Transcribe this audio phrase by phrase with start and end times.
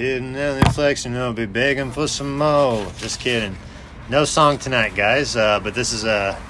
[0.00, 2.90] Hitting the flexion, I'll be begging for some more.
[2.96, 3.54] Just kidding.
[4.08, 6.40] No song tonight, guys, uh, but this is a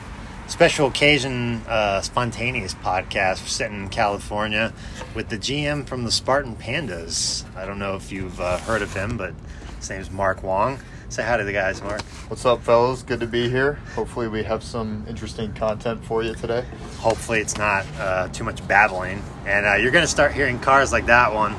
[0.47, 3.41] special occasion, uh, spontaneous podcast.
[3.41, 4.73] We're sitting in California
[5.17, 7.45] with the GM from the Spartan Pandas.
[7.57, 9.35] I don't know if you've uh, heard of him, but
[9.79, 10.79] his name's Mark Wong.
[11.09, 12.03] Say hi to the guys, Mark.
[12.29, 13.03] What's up, fellas?
[13.03, 13.81] Good to be here.
[13.97, 16.65] Hopefully, we have some interesting content for you today.
[16.99, 19.25] Hopefully, it's not uh, too much babbling.
[19.45, 21.57] And uh, you're going to start hearing cars like that one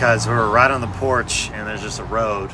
[0.00, 2.50] because we're right on the porch and there's just a road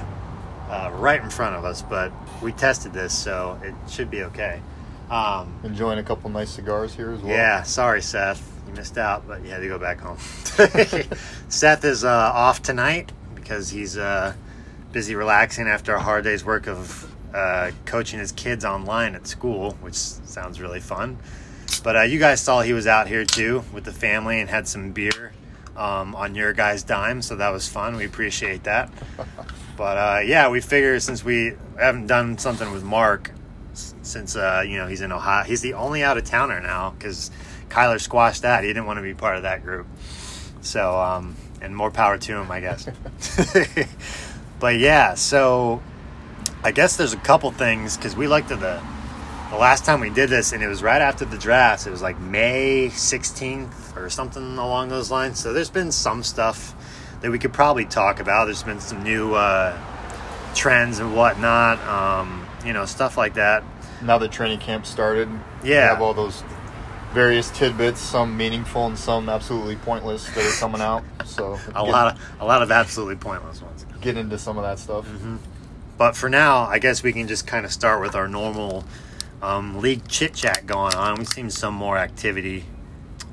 [0.69, 1.80] uh, right in front of us.
[1.80, 2.11] But
[2.43, 4.61] we tested this, so it should be okay.
[5.09, 7.30] Um, Enjoying a couple nice cigars here as well.
[7.30, 8.43] yeah, sorry, Seth.
[8.66, 10.19] You missed out, but you had to go back home.
[11.48, 14.35] Seth is uh, off tonight because he's uh,
[14.91, 19.77] busy relaxing after a hard day's work of uh, coaching his kids online at school,
[19.83, 21.16] which sounds really fun.
[21.85, 24.66] But uh, you guys saw he was out here too with the family and had
[24.66, 25.33] some beer
[25.77, 27.97] um, on your guys' dime, so that was fun.
[27.97, 28.91] We appreciate that.
[29.77, 33.32] But uh, yeah, we figure since we haven't done something with Mark
[33.74, 37.30] since uh, you know he's in Ohio, he's the only out of towner now because
[37.69, 38.63] Kyler squashed that.
[38.63, 39.87] He didn't want to be part of that group.
[40.63, 42.88] So um, and more power to him, I guess.
[44.60, 45.82] but yeah, so
[46.63, 48.82] I guess there's a couple things because we looked at the
[49.51, 51.87] the last time we did this, and it was right after the draft.
[51.87, 55.38] It was like May 16th or something along those lines.
[55.41, 56.75] So there's been some stuff
[57.21, 58.47] that we could probably talk about.
[58.47, 59.79] There's been some new uh,
[60.55, 63.63] trends and whatnot, um, you know, stuff like that.
[64.03, 65.28] Now that training camp started,
[65.62, 65.88] we Yeah.
[65.88, 66.43] have all those
[67.15, 71.03] various tidbits, some meaningful and some absolutely pointless that are coming out.
[71.25, 73.87] So A lot of a lot of absolutely pointless ones.
[74.03, 75.06] get into some of that stuff.
[75.06, 75.37] Mm-hmm.
[75.97, 78.84] But for now, I guess we can just kind of start with our normal
[79.47, 81.16] um, league chit chat going on.
[81.16, 82.65] We've seen some more activity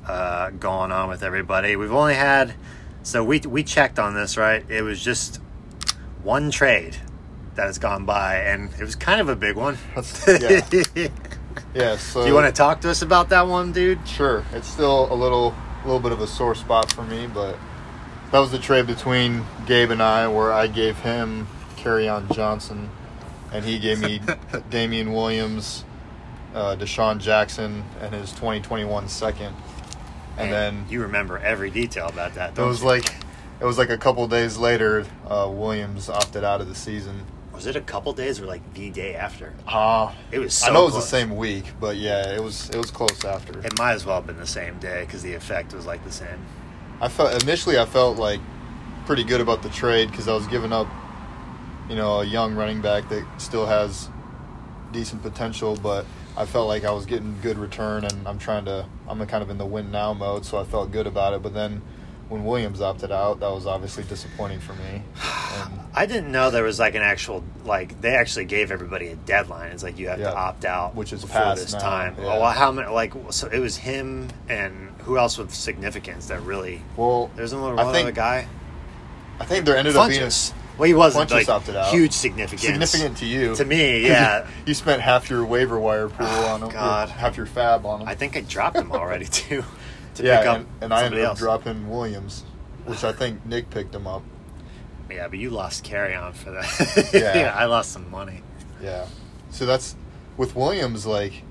[0.06, 1.76] uh, going on with everybody.
[1.76, 2.54] We've only had
[3.02, 4.64] so we we checked on this right.
[4.70, 5.40] It was just
[6.22, 6.96] one trade
[7.54, 9.78] that has gone by, and it was kind of a big one.
[10.26, 10.60] Yeah.
[11.72, 11.96] Yeah.
[11.96, 14.06] So Do you want to talk to us about that one, dude?
[14.08, 14.44] Sure.
[14.52, 17.56] It's still a little, little bit of a sore spot for me, but
[18.32, 21.46] that was the trade between Gabe and I, where I gave him
[21.86, 22.88] on Johnson,
[23.52, 24.20] and he gave me
[24.70, 25.84] Damien Williams,
[26.54, 29.54] uh, DeSean Jackson, and his 2021 second.
[30.36, 32.58] And then you remember every detail about that.
[32.58, 32.88] it was you?
[32.88, 33.04] like,
[33.60, 37.24] it was like a couple days later, uh, Williams opted out of the season.
[37.52, 39.52] was it a couple days or like the day after?
[39.66, 40.54] Uh, It was.
[40.54, 41.04] So I know it was close.
[41.04, 43.60] the same week, but yeah, it was it was close after.
[43.60, 46.12] It might as well have been the same day because the effect was like the
[46.12, 46.44] same.
[47.00, 48.40] I felt initially I felt like
[49.06, 50.88] pretty good about the trade because I was giving up,
[51.88, 54.08] you know, a young running back that still has
[54.92, 56.06] decent potential, but
[56.36, 59.50] I felt like I was getting good return, and I'm trying to I'm kind of
[59.50, 61.42] in the win now mode, so I felt good about it.
[61.42, 61.80] But then
[62.28, 65.02] when Williams opted out, that was obviously disappointing for me.
[65.62, 69.16] And I didn't know there was like an actual like they actually gave everybody a
[69.16, 69.70] deadline.
[69.72, 70.30] It's like you have Yeah.
[70.30, 72.16] to opt out, Which is before this now, time.
[72.18, 72.24] yeah.
[72.34, 72.88] Oh, well, how many?
[72.90, 76.82] Like so, it was him and who else with significance that really?
[76.96, 78.48] well, There's another guy.
[79.38, 80.30] I think there ended up being.
[80.76, 81.46] Well, he wasn't like
[81.88, 82.62] huge significance.
[82.62, 83.54] significant to you.
[83.54, 84.42] To me, yeah.
[84.42, 87.08] You, you spent half your waiver wire pool Oh, on him, God.
[87.10, 88.08] half your fab on him.
[88.08, 89.62] I think I dropped him already too.
[90.16, 91.38] To yeah, pick up and, and I ended up else.
[91.38, 92.44] dropping Williams,
[92.86, 94.22] which I think Nick picked him up.
[95.10, 97.10] Yeah, but you lost Kerryon for that.
[97.14, 97.54] Yeah.
[97.56, 98.42] I lost some money.
[98.82, 99.06] Yeah.
[99.50, 99.94] So that's
[100.36, 101.06] with Williams.
[101.06, 101.42] Like,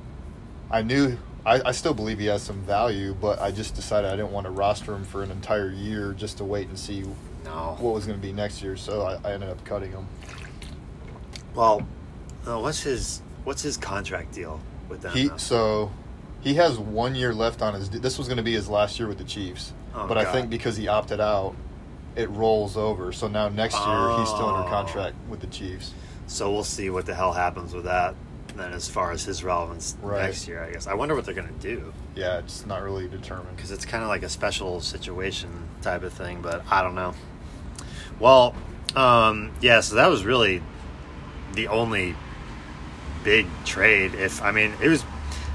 [0.70, 4.16] I knew I, I still believe he has some value, but I just decided I
[4.18, 7.04] didn't want to roster him for an entire year just to wait and see
[7.44, 7.76] No.
[7.80, 8.76] what was going to be next year.
[8.78, 10.08] So I, I ended up cutting him.
[11.56, 11.86] Well,
[12.48, 14.60] uh, what's his what's his contract deal
[14.90, 15.14] with them?
[15.14, 15.38] He now?
[15.38, 15.92] so
[16.42, 17.90] he has one year left on his.
[17.90, 20.50] This was going to be his last year with the Chiefs, Oh, but I think
[20.50, 21.56] because he opted out,
[22.16, 23.12] it rolls over.
[23.12, 24.72] So now next year he's still under Oh.
[24.72, 25.94] contract with the Chiefs.
[26.28, 28.16] So we'll see what the hell happens with that.
[28.56, 30.24] Then, as far as his relevance Right.
[30.26, 33.56] next year, I guess I wonder what they're gonna do Yeah, it's not really determined.
[33.56, 35.50] because it's kind of like a special situation
[35.82, 36.40] type of thing.
[36.42, 37.14] But I don't know.
[38.20, 38.56] Well,
[38.96, 39.82] um, yeah.
[39.82, 40.62] So that was really
[41.54, 42.16] the only
[43.24, 44.16] big trade.
[44.16, 45.04] If I mean, it was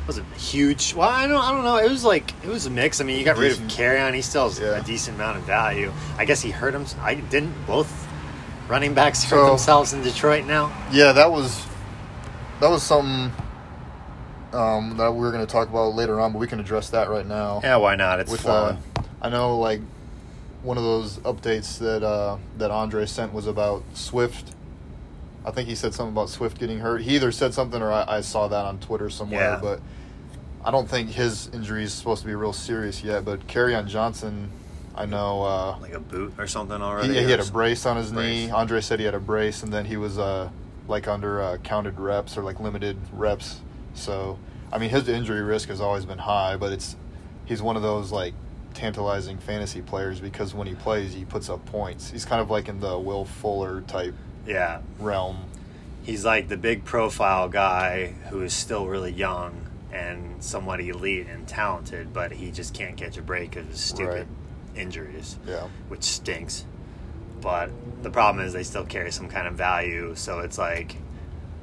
[0.07, 0.95] wasn't huge.
[0.95, 1.43] Well, I don't.
[1.43, 1.77] I don't know.
[1.77, 3.01] It was like it was a mix.
[3.01, 3.73] I mean, you got rid of Decent.
[3.81, 4.15] Kerryon.
[4.15, 4.79] He still has Yeah.
[4.79, 5.93] a decent amount of value.
[6.17, 6.87] I guess he hurt him.
[7.01, 8.07] I didn't both
[8.69, 10.73] running backs hurt So- themselves in Detroit now.
[10.91, 11.63] Yeah, that was
[12.61, 13.33] that was something
[14.53, 17.11] um, that we were going to talk about later on, but we can address that
[17.11, 17.61] right now.
[17.63, 18.19] Yeah, why not?
[18.21, 19.05] It's With uh, fun.
[19.21, 19.81] I know like
[20.63, 24.53] one of those updates that uh, that Andre sent was about Swift.
[25.45, 27.01] I think he said something about Swift getting hurt.
[27.03, 29.61] He either said something or I, I saw that on Twitter somewhere, Yeah.
[29.63, 29.81] but
[30.65, 33.25] I don't think his injury is supposed to be real serious yet.
[33.25, 34.51] But on Johnson,
[34.95, 35.43] I know.
[35.45, 37.15] Uh, like a boot or something already.
[37.15, 38.51] he, he had a brace on his knee.
[38.51, 40.51] Andre said he had a brace, and then he was uh,
[40.89, 43.61] like under uh, counted reps or like limited reps.
[43.95, 44.39] So,
[44.73, 46.97] I mean, his injury risk has always been high, but it's
[47.47, 48.35] he's one of those like
[48.79, 52.11] tantalizing fantasy players because when he plays, he puts up points.
[52.11, 54.15] He's kind of like in the Will Fuller type
[54.47, 55.45] Yeah, realm.
[56.05, 61.47] he's like the big profile guy who is still really young and somewhat elite and
[61.49, 64.29] talented, but he just can't catch a break of his stupid
[64.77, 66.65] injuries, Yeah, which stinks.
[67.41, 67.71] But
[68.03, 70.95] the problem is they still carry some kind of value, so it's like,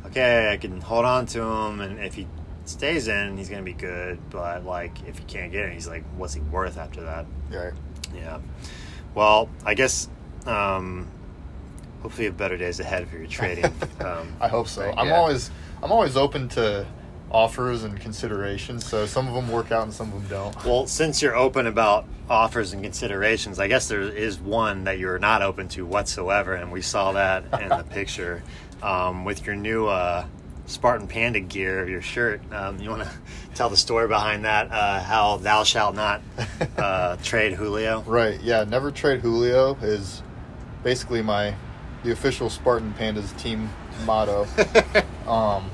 [0.07, 2.27] okay, I can hold on to him, and if he
[2.69, 4.19] stays in, he's gonna be good.
[4.29, 7.25] But like, if he can't get in, he's like, what's he worth after that?
[7.51, 7.71] yeah.
[8.13, 8.39] Yeah.
[9.13, 10.07] Well, I guess
[10.45, 11.07] um,
[12.01, 13.71] hopefully you have better days ahead for your trading.
[14.05, 14.85] Um, I hope so.
[14.85, 15.15] right, I'm yeah.
[15.15, 15.49] always
[15.81, 16.85] I'm always open to
[17.31, 18.85] offers and considerations.
[18.85, 20.65] So some of them work out and some of them don't.
[20.65, 25.17] Well, since you're open about offers and considerations, I guess there is one that you're
[25.17, 28.43] not open to whatsoever, and we saw that in the picture
[28.83, 30.25] um, with your new uh,
[30.67, 32.41] Spartan Panda gear, your shirt.
[32.51, 33.11] Um, you want to
[33.55, 34.71] tell the story behind that?
[34.71, 36.21] Uh, how thou shalt not
[36.77, 38.01] uh, trade Julio?
[38.01, 38.41] Right.
[38.41, 38.63] Yeah.
[38.63, 40.21] Never trade Julio is
[40.83, 41.55] basically my
[42.03, 43.69] the official Spartan Pandas team
[44.05, 44.47] motto.
[45.27, 45.69] um,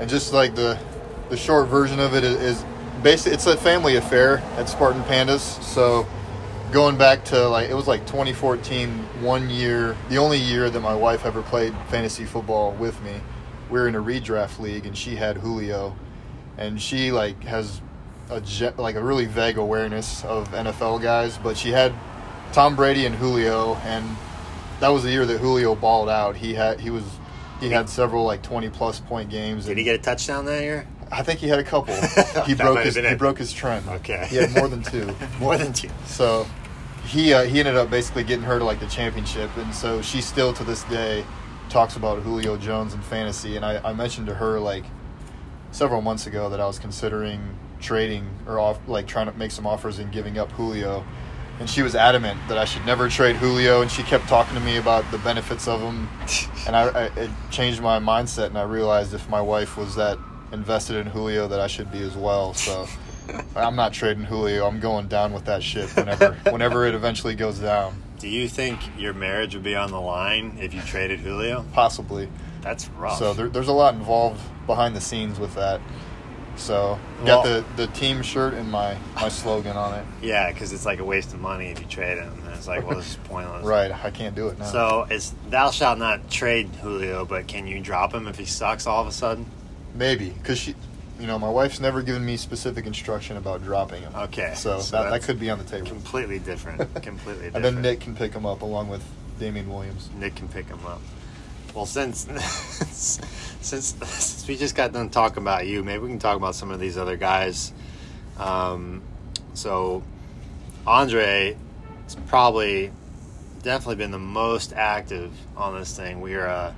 [0.00, 0.78] and just like the
[1.28, 2.64] the short version of it is, is
[3.02, 5.62] basically it's a family affair at Spartan Pandas.
[5.62, 6.06] So
[6.72, 8.88] going back to like it was like 2014,
[9.20, 13.14] one year, the only year that my wife ever played fantasy football with me.
[13.70, 15.96] We were in a redraft league, and she had Julio,
[16.58, 17.80] and she like has
[18.30, 21.92] a ge- like a really vague awareness of NFL guys, but she had
[22.52, 24.16] Tom Brady and Julio, and
[24.80, 26.36] that was the year that Julio balled out.
[26.36, 27.04] He had he was
[27.60, 29.66] he had several like 20 plus point games.
[29.66, 30.86] Did he get a touchdown that year?
[31.10, 31.94] I think he had a couple.
[32.46, 33.18] He broke his he it.
[33.18, 33.88] broke his trend.
[33.88, 34.26] Okay.
[34.28, 35.14] He had more than two.
[35.40, 35.88] More than two.
[36.06, 36.46] So
[37.04, 40.20] he uh, he ended up basically getting her to like the championship, and so she
[40.20, 41.24] still to this day
[41.68, 43.56] talks about Julio Jones and fantasy.
[43.56, 44.84] And I, I mentioned to her like
[45.70, 49.66] several months ago that I was considering trading or off like trying to make some
[49.66, 51.04] offers and giving up Julio.
[51.58, 54.60] And she was adamant that I should never trade Julio, and she kept talking to
[54.60, 56.06] me about the benefits of him.
[56.66, 60.18] And I, I it changed my mindset, and I realized if my wife was that
[60.52, 62.52] invested in Julio, that I should be as well.
[62.52, 62.86] So
[63.56, 64.66] I'm not trading Julio.
[64.66, 68.02] I'm going down with that ship whenever whenever it eventually goes down.
[68.18, 71.64] Do you think your marriage would be on the line if you traded Julio?
[71.72, 72.28] Possibly.
[72.62, 73.18] That's rough.
[73.18, 75.80] So there, there's a lot involved behind the scenes with that.
[76.56, 80.04] So got Well- the, the team shirt and my, my slogan on it.
[80.22, 82.32] Yeah, because it's like a waste of money if you trade him.
[82.44, 83.64] And it's like, well, this is pointless.
[83.66, 83.92] Right.
[83.92, 84.64] I can't do it now.
[84.64, 88.86] So it's thou shalt not trade Julio, but can you drop him if he sucks
[88.86, 89.46] all of a sudden?
[89.94, 90.74] maybe because she,
[91.18, 94.14] you know, my wife's never given me specific instruction about dropping him.
[94.14, 95.86] Okay, So, so that, that could be on the table.
[95.86, 96.80] Completely different.
[97.02, 97.56] Completely different.
[97.56, 99.02] And then Nick can pick him up along with
[99.38, 100.10] Damien Williams.
[100.18, 101.00] Nick can pick him up.
[101.74, 102.20] Well, since
[102.90, 106.70] since since we just got done talking about you, maybe we can talk about some
[106.70, 107.72] of these other guys.
[108.38, 109.02] Um,
[109.52, 110.02] so
[110.86, 111.56] Andre
[112.04, 112.92] has probably
[113.62, 116.20] definitely been the most active on this thing.
[116.20, 116.72] We are uh,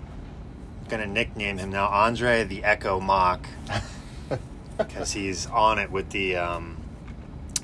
[0.88, 3.46] going to nickname him now Andre the Echo Mock
[4.78, 6.76] because he's on it with the um,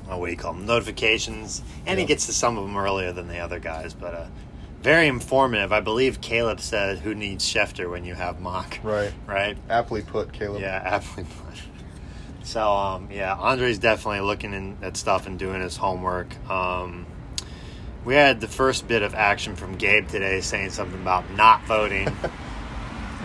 [0.09, 3.13] oh, what do you call them notifications, and he gets to some of them earlier
[3.13, 3.95] than the other guys.
[3.95, 4.27] But uh,
[4.83, 5.73] very informative.
[5.73, 9.13] I believe Caleb said, "Who needs Schefter when you have Mock?" Right.
[9.27, 9.57] Right.
[9.69, 10.61] Aptly put, Caleb.
[10.61, 11.63] Yeah, aptly put.
[12.43, 16.37] So um, yeah, Andre's definitely looking in, at stuff and doing his homework.
[16.51, 17.07] Um,
[18.05, 22.07] we had the first bit of action from Gabe today, saying something about not voting,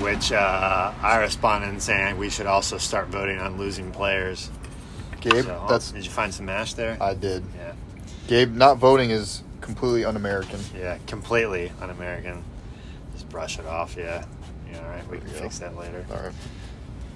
[0.02, 4.50] which uh, I responded and saying we should also start voting on losing players.
[5.22, 6.98] Gabe, So, that's did you find some mash there?
[7.02, 7.44] I did.
[7.58, 7.74] yeah,
[8.28, 10.60] Gabe, not voting is completely un-American.
[10.78, 12.44] yeah, completely un-American.
[13.14, 13.96] Just brush it off.
[13.98, 14.24] Yeah,
[14.72, 14.80] yeah.
[14.82, 15.42] All right, we can There go.
[15.44, 16.06] fix that later.
[16.12, 16.32] All right.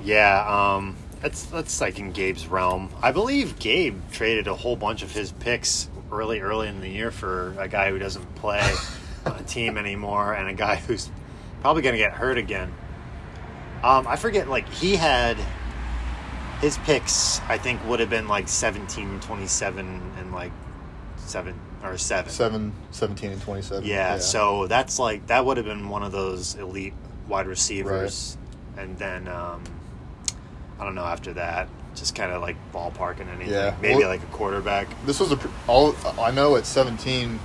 [0.04, 2.90] Yeah, um, that's that's like in Gabe's realm.
[3.02, 7.10] I believe Gabe traded a whole bunch of his picks early, early in the year
[7.10, 8.62] for a guy who doesn't play
[9.26, 11.10] on a team anymore, and a guy who's
[11.64, 12.72] probably going to get hurt again.
[13.84, 15.38] Um, I forget, like he had
[16.60, 17.40] his picks.
[17.48, 20.52] I think would have been like 17, 27, and like
[21.16, 22.32] seven or seven.
[22.32, 23.86] Seven, 17, and 27.
[23.86, 26.94] Yeah, so that's like that would have been one of those elite
[27.30, 28.38] wide receivers,
[28.78, 29.64] and then um,
[30.80, 33.54] I don't know after that, just kind of like ballparking anything.
[33.54, 34.88] Yeah, maybe well- like a quarterback.
[35.06, 35.96] this was a all.
[36.20, 37.40] I know at 17,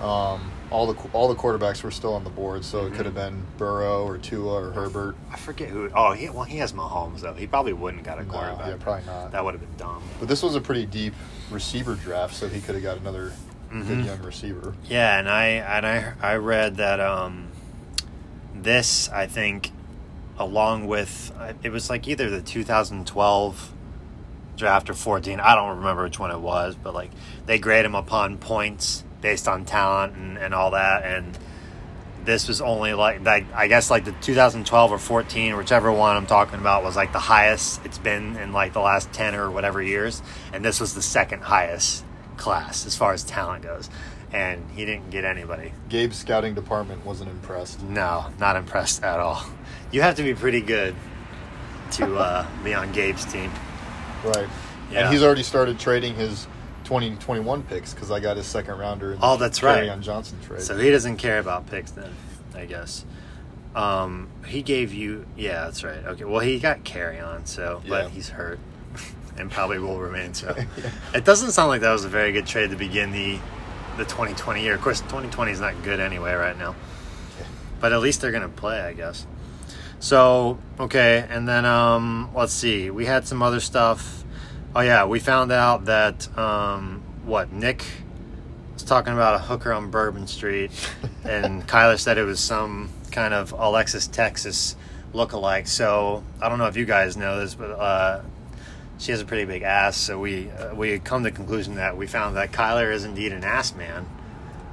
[0.00, 2.96] um, all the all the quarterbacks were still on the board, so it Mhm.
[2.96, 5.14] could have been Burrow or Tua or Herbert.
[5.32, 5.88] I forget who.
[5.94, 7.34] Oh, he well he has Mahomes though.
[7.34, 8.66] He probably wouldn't got a No, quarterback.
[8.66, 9.30] yeah, probably not.
[9.32, 10.02] That would have been dumb.
[10.18, 11.14] But this was a pretty deep
[11.50, 13.32] receiver draft, so he could have got another
[13.72, 13.86] Mhm.
[13.86, 14.74] good young receiver.
[14.88, 17.46] Yeah, and I and I I read that um,
[18.54, 19.70] this I think,
[20.38, 21.32] along with
[21.62, 23.72] it was like either the 2012
[24.56, 25.38] draft or 14.
[25.38, 27.10] I don't remember which one it was, but like
[27.46, 31.36] they grade him upon points based on talent and, and all that, and
[32.24, 36.26] this was only like like I guess like the 2012 or 14, whichever one I'm
[36.26, 39.82] talking about was like the highest it's been in like the last 10 or whatever
[39.82, 42.04] years, and this was the second highest
[42.36, 43.90] class as far as talent goes,
[44.32, 45.72] and he didn't get anybody.
[45.88, 47.82] Gabe's scouting department wasn't impressed.
[47.82, 49.44] No, not impressed at all.
[49.90, 50.94] You have to be pretty good
[51.92, 53.50] to uh, be on Gabe's team.
[54.24, 54.46] Right.
[54.92, 55.00] Yeah.
[55.00, 56.46] And he's already started trading his
[56.86, 59.12] 2021 picks because I got his second rounder.
[59.12, 59.88] in the Oh, that's right.
[59.88, 60.62] On Johnson trade.
[60.62, 62.10] So he doesn't care about picks then,
[62.54, 63.04] I guess.
[63.74, 66.02] Um, he gave you, yeah, that's right.
[66.06, 67.90] Okay, well, he got Kerryon, so, Yeah.
[67.90, 68.58] but he's hurt
[69.36, 70.54] and probably will remain so.
[70.56, 70.90] Yeah.
[71.12, 73.38] It doesn't sound like that was a very good trade to begin the
[73.98, 74.74] the 2020 year.
[74.74, 76.74] Of course, 2020 is not good anyway right now,
[77.80, 79.26] but at least they're gonna play, I guess.
[79.98, 82.90] So okay, and then um, let's see.
[82.90, 84.22] We had some other stuff.
[84.74, 87.84] Oh yeah, we found out that um, what Nick
[88.74, 90.70] was talking about a hooker on Bourbon Street,
[91.24, 94.76] and Kyler said it was some kind of Alexis Texas
[95.14, 95.66] lookalike.
[95.66, 98.20] So I don't know if you guys know this, but uh,
[98.98, 99.96] she has a pretty big ass.
[99.96, 103.04] So we uh, we had come to the conclusion that we found that Kyler is
[103.04, 104.04] indeed an ass man,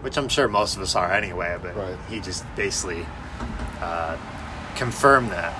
[0.01, 1.57] which I'm sure most of us are anyway.
[1.61, 1.95] But Right.
[2.09, 3.05] he just basically
[3.79, 4.17] uh,
[4.75, 5.57] confirmed that.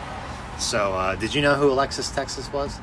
[0.60, 2.78] So uh, did you know who Alexis Texas was?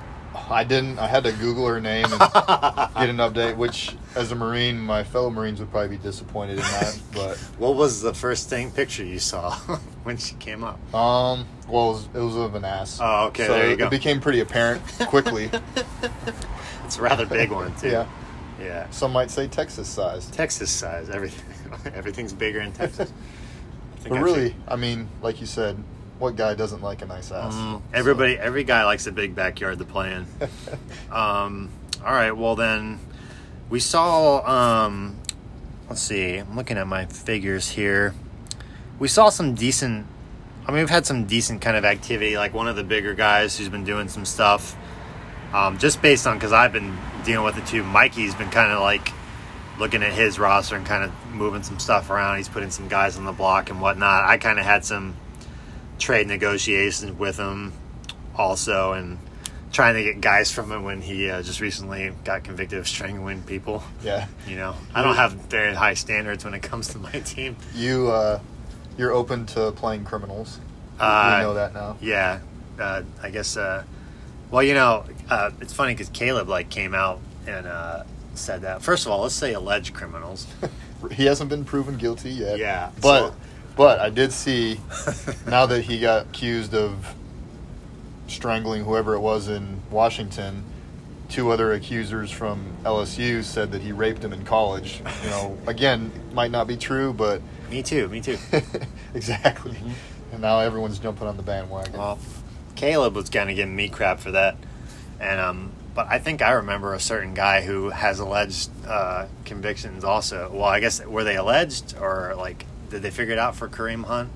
[0.49, 0.99] I didn't.
[0.99, 3.57] I had to Google her name and get an update.
[3.57, 6.99] Which, as a Marine, my fellow Marines would probably be disappointed in that.
[7.13, 9.55] But What was the first thing picture you saw
[10.05, 10.79] when she came up?
[10.95, 12.99] um, well, it was, it was of an ass.
[13.03, 13.87] Oh, okay, So there you go.
[13.87, 15.51] It became pretty apparent quickly.
[16.85, 17.89] It's a rather big one too.
[17.89, 18.07] yeah.
[18.61, 18.91] Yeah.
[18.91, 20.35] Some might say Texas sized.
[20.35, 21.09] Texas size.
[21.09, 21.93] Everything.
[21.95, 23.13] Everything's bigger in Texas.
[23.95, 25.81] I think But I really, I mean, like you said,
[26.21, 27.55] what guy doesn't like a nice ass?
[27.55, 30.27] Mm, everybody, every guy likes a big backyard to play in.
[31.11, 31.71] Um,
[32.05, 32.31] all right.
[32.31, 33.01] Well, then
[33.69, 34.47] we saw.
[34.47, 35.19] Um,
[35.89, 36.37] let's see.
[36.37, 38.15] I'm looking at my figures here.
[38.99, 40.07] We saw some decent.
[40.67, 42.37] I mean, we've had some decent kind of activity.
[42.37, 44.77] Like one of the bigger guys who's been doing some stuff.
[45.53, 47.83] Um, just based on because I've been dealing with it too.
[47.83, 49.13] Mikey's been kind of like
[49.81, 52.37] looking at his roster and kind of moving some stuff around.
[52.37, 54.25] He's putting some guys on the block and whatnot.
[54.25, 55.17] I kind of had some
[56.01, 57.73] trade negotiations with him
[58.37, 59.19] also and
[59.73, 63.43] trying to get guys from him when he uh, just recently got convicted of strangling
[63.43, 63.83] people.
[64.03, 64.27] Yeah.
[64.49, 67.57] You know, I don't have very high standards when it comes to my team.
[67.75, 68.41] You, uh,
[68.99, 70.59] you're open to playing criminals.
[70.99, 71.97] Uh, we know that now.
[72.01, 72.41] Yeah,
[72.79, 73.57] uh, I guess.
[73.57, 73.85] Uh,
[74.51, 78.03] well, you know, uh, it's funny because Caleb like came out and uh,
[78.35, 78.83] said that.
[78.83, 80.47] First of all, let's say alleged criminals.
[81.13, 82.59] He hasn't been proven guilty yet.
[82.59, 83.35] Yeah, But so-
[83.77, 84.81] but I did see
[85.47, 87.15] now that he got accused of
[88.29, 90.65] strangling whoever it was in Washington,
[91.29, 95.03] two other accusers from LSU said that he raped him in college.
[95.25, 98.09] You know, again, might not be true, but me too.
[98.09, 98.39] Me too.
[99.15, 99.77] exactly.
[100.33, 101.93] And now everyone's jumping on the bandwagon.
[101.95, 102.19] Well,
[102.77, 104.57] Caleb was kind of giving me crap for that,
[105.19, 110.05] and um, but I think I remember a certain guy who has alleged uh, convictions
[110.05, 110.51] also.
[110.53, 114.05] Well, I guess were they alleged or like did they figure it out for Kareem
[114.05, 114.31] Hunt?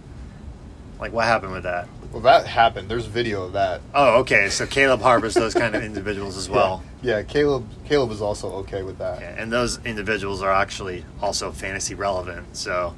[0.98, 1.88] Like what happened with that?
[2.12, 2.88] Well, that happened.
[2.88, 3.80] There's video of that.
[3.92, 4.48] Oh, okay.
[4.48, 6.84] So Caleb harbors those kind of individuals as well.
[7.02, 7.68] Yeah, yeah Caleb.
[7.86, 9.20] Caleb is also okay with that.
[9.20, 12.56] Yeah, and those individuals are actually also fantasy relevant.
[12.56, 12.94] So,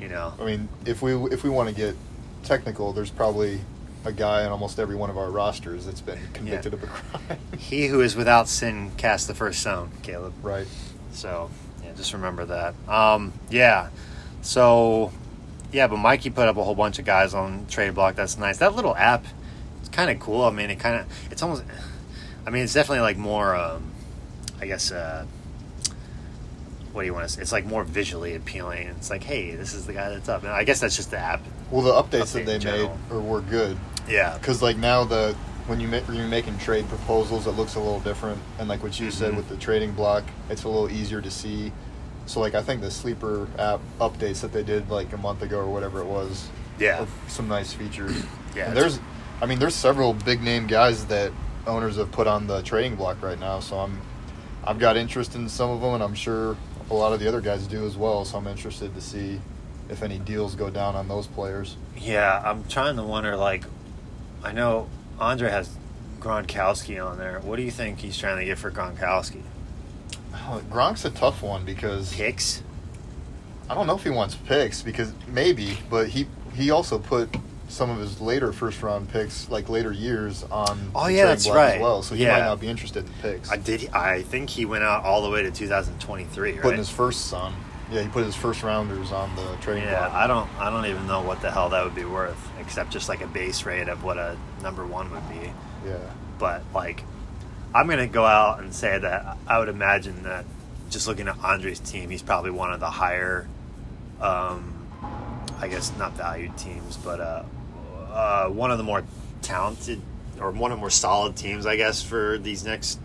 [0.00, 1.96] you know, I mean, if we if we want to get
[2.44, 3.60] technical, there's probably
[4.04, 7.38] a guy on almost every one of our rosters that's been convicted of a crime.
[7.58, 10.32] he who is without sin cast the first stone, Caleb.
[10.42, 10.68] right.
[11.12, 11.50] So
[11.82, 12.74] yeah, just remember that.
[12.88, 13.88] Um, yeah.
[14.42, 15.12] So
[15.72, 18.14] yeah, but Mikey put up a whole bunch of guys on trade block.
[18.16, 18.58] That's nice.
[18.58, 19.24] That little app,
[19.80, 20.42] it's kind of cool.
[20.44, 21.64] I mean, it kind of it's almost.
[22.46, 23.54] I mean, it's definitely like more.
[23.54, 23.90] Um,
[24.60, 24.90] I guess.
[24.92, 25.26] Uh,
[26.92, 27.40] what do you want to say?
[27.40, 28.88] It's like more visually appealing.
[28.88, 30.42] It's like, hey, this is the guy that's up.
[30.42, 31.40] And I guess that's just the app.
[31.70, 33.78] Well, the updates Update that they made or were good
[34.08, 34.36] Yeah.
[34.36, 35.36] because like now the
[35.68, 38.40] when you ma- when you're making trade proposals, it looks a little different.
[38.58, 39.36] And like what you said Mhm.
[39.36, 41.70] with the trading block, it's a little easier to see.
[42.30, 45.58] So like I think the sleeper app updates that they did like a month ago
[45.58, 47.04] or whatever it was, Yeah.
[47.26, 48.14] some nice features.
[48.56, 48.98] Yeah, And there's,
[49.40, 51.30] I mean, there's several big name guys that
[51.68, 53.60] owners have put on the trading block right now.
[53.60, 54.00] So I'm,
[54.64, 56.56] I've got interest in some of them, and I'm sure
[56.90, 58.24] a lot of the other guys do as well.
[58.24, 59.40] So I'm interested to see
[59.88, 61.76] if any deals go down on those players.
[61.96, 63.36] Yeah, I'm trying to wonder.
[63.36, 63.64] Like,
[64.42, 64.88] I know
[65.20, 65.70] Andre has
[66.18, 67.38] Gronkowski on there.
[67.38, 69.42] What do you think he's trying to get for Gronkowski?
[70.34, 72.62] Oh, Gronk's a tough one because Picks.
[73.68, 77.28] I don't know if he wants picks because maybe, but he he also put
[77.68, 80.90] some of his later first round picks, like later years, on.
[80.92, 81.76] Oh, yeah, that's right.
[81.76, 82.32] As well, so he Yeah.
[82.32, 83.48] might not be interested in picks.
[83.48, 83.88] I did.
[83.92, 86.52] I think he went out all the way to 2023.
[86.52, 86.60] Right?
[86.60, 87.54] Putting his first son,
[87.92, 90.12] yeah, he put his first rounders on the trading yeah, block.
[90.14, 90.50] I don't.
[90.58, 93.28] I don't even know what the hell that would be worth, except just like a
[93.28, 95.52] base rate of what a number one would be.
[95.86, 95.94] yeah,
[96.40, 97.04] But like,
[97.74, 100.44] I'm gonna go out and say that I would imagine that
[100.90, 103.46] just looking at Andre's team, he's probably one of the higher,
[104.20, 104.74] um,
[105.58, 107.44] I guess not valued teams, but uh,
[108.10, 109.04] uh, one of the more
[109.42, 110.00] talented
[110.40, 112.98] or one of the more solid teams, I guess, for these next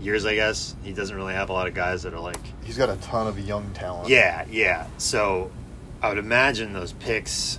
[0.00, 0.24] years.
[0.26, 2.90] I guess he doesn't really have a lot of guys that are like he's got
[2.90, 4.08] a ton of young talent.
[4.08, 4.86] yeah, yeah.
[4.98, 5.50] So
[6.00, 7.58] I would imagine those picks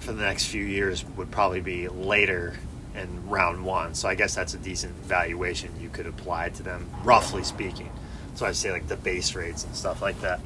[0.00, 2.54] for the next few years would probably be later
[2.96, 3.94] in round one.
[3.94, 7.90] So I guess that's a decent valuation you could apply to them, roughly speaking.
[8.34, 10.40] So I'd say like the base rates and stuff like that.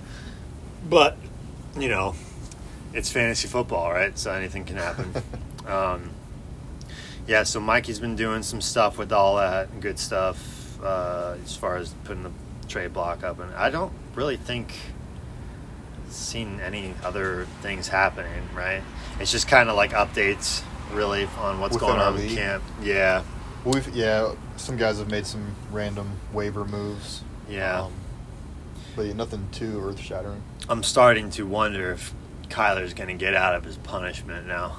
[0.89, 1.17] But,
[1.79, 2.15] you know,
[2.93, 4.19] it's fantasy football, right?
[4.19, 5.13] So anything can happen.
[5.67, 6.11] um,
[7.27, 11.77] yeah, so Mikey's been doing some stuff with all that good stuff uh, as far
[11.77, 12.33] as putting the
[12.69, 14.75] trade block up, and I don't really think
[16.09, 18.49] seen any other things happening.
[18.55, 18.83] Right?
[19.21, 20.63] It's just kind of like updates,
[20.93, 22.63] really, on what's Within going on in camp.
[22.83, 23.23] Yeah,
[23.65, 27.23] We've yeah, some guys have made some random waiver moves.
[27.49, 27.83] yeah.
[27.83, 27.93] Um,
[28.97, 30.43] but yeah, nothing too earth shattering.
[30.69, 32.13] I'm starting to wonder if
[32.49, 34.77] Kyler's going to get out of his punishment now.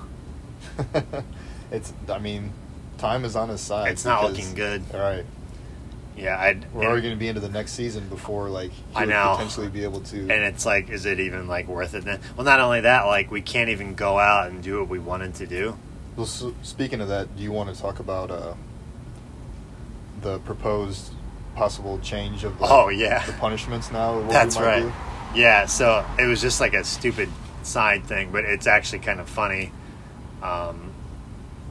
[1.71, 2.51] it's I mean,
[2.97, 3.91] time is on his side.
[3.91, 4.83] It's not because- looking good.
[4.93, 5.25] All right,
[6.17, 9.01] Yeah, I'd, we're already going to be into the next season before like he I
[9.01, 9.33] would know.
[9.37, 10.19] potentially be able to.
[10.19, 12.03] and it's like, is it even like worth it?
[12.03, 12.19] Then?
[12.35, 15.35] Well, not only that, like we can't even go out and do what we wanted
[15.35, 15.77] to do.
[16.15, 18.53] Well, so, speaking of that, do you want to talk about uh,
[20.21, 21.13] the proposed
[21.55, 23.25] possible change of the, Oh, yeah.
[23.25, 24.19] the punishments now?
[24.19, 24.81] What That's right.
[24.83, 24.93] do?
[25.39, 27.29] Yeah, so it was just like a stupid
[27.63, 29.71] side thing, but it's actually kind of funny.
[30.43, 30.91] Um,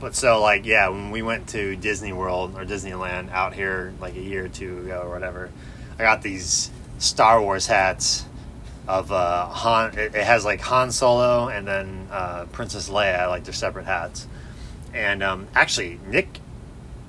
[0.00, 4.16] but so, like, yeah, when we went to Disney World or Disneyland out here like
[4.16, 5.50] a year or two ago or whatever,
[5.98, 8.24] I got these Star Wars hats
[8.90, 9.96] of uh, Han.
[9.98, 14.26] It, it has like Han Solo and then uh, Princess Leia, like they're separate hats.
[14.92, 16.40] And um, actually, Nick,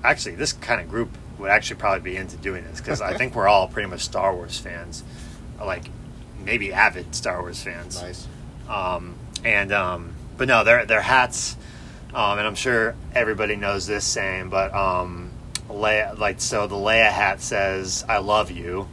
[0.04, 3.34] actually, this kind of group would actually probably be into doing this because I think
[3.34, 5.04] we're all pretty much Star Wars fans,
[5.60, 5.86] like
[6.44, 8.00] maybe avid Star Wars fans.
[8.00, 8.28] Nice.
[8.70, 11.58] Um, and um, but no, their their hats,
[12.14, 15.32] um, and I'm sure everybody knows this saying, but um,
[15.68, 18.88] Leia, like so, the Leia hat says "I love you,"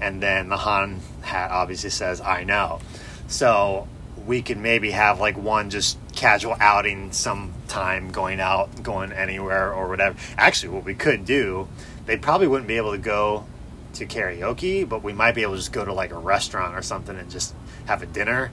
[0.00, 2.80] and then the Han hat obviously says "I know."
[3.28, 3.88] So
[4.26, 9.88] we could maybe have like one just casual outing sometime going out, going anywhere or
[9.88, 10.16] whatever.
[10.36, 11.68] Actually, what we could do,
[12.06, 13.44] they probably wouldn't be able to go
[13.94, 16.82] to karaoke, but we might be able to just go to like a restaurant or
[16.82, 17.54] something and just
[17.86, 18.50] have a dinner.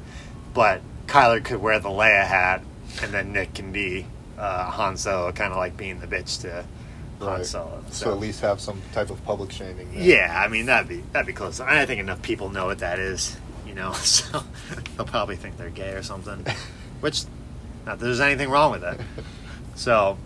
[0.53, 2.63] But Kyler could wear the Leia hat,
[3.01, 4.05] and then Nick can be
[4.38, 6.65] uh, Han Solo, kind of like being the bitch to
[7.19, 7.45] Han Right.
[7.45, 7.84] Solo.
[7.91, 9.93] So, at least have some type of public shaming.
[9.93, 10.03] there.
[10.03, 11.60] yeah, I mean that'd be that'd be close.
[11.60, 14.43] I think enough people know what that is, you know, so
[14.95, 16.45] they'll probably think they're gay or something.
[17.01, 17.23] Which,
[17.86, 18.99] not that there's anything wrong with that.
[19.75, 20.17] So,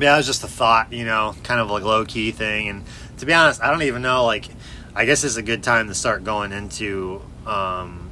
[0.00, 2.68] yeah, it was just a thought, you know, kind of like low key thing.
[2.68, 2.84] And
[3.18, 4.24] to be honest, I don't even know.
[4.24, 4.48] Like,
[4.94, 8.10] I guess it's a good time to start going into um,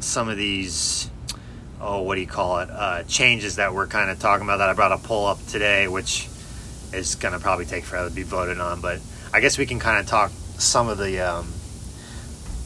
[0.00, 1.10] some of these.
[1.78, 2.70] Oh, what do you call it?
[2.70, 5.88] Uh, changes that we're kind of talking about that I brought a poll up today,
[5.88, 6.26] which
[6.92, 8.80] is going to probably take forever to be voted on.
[8.80, 9.00] But
[9.32, 11.52] I guess we can kind of talk some of the um,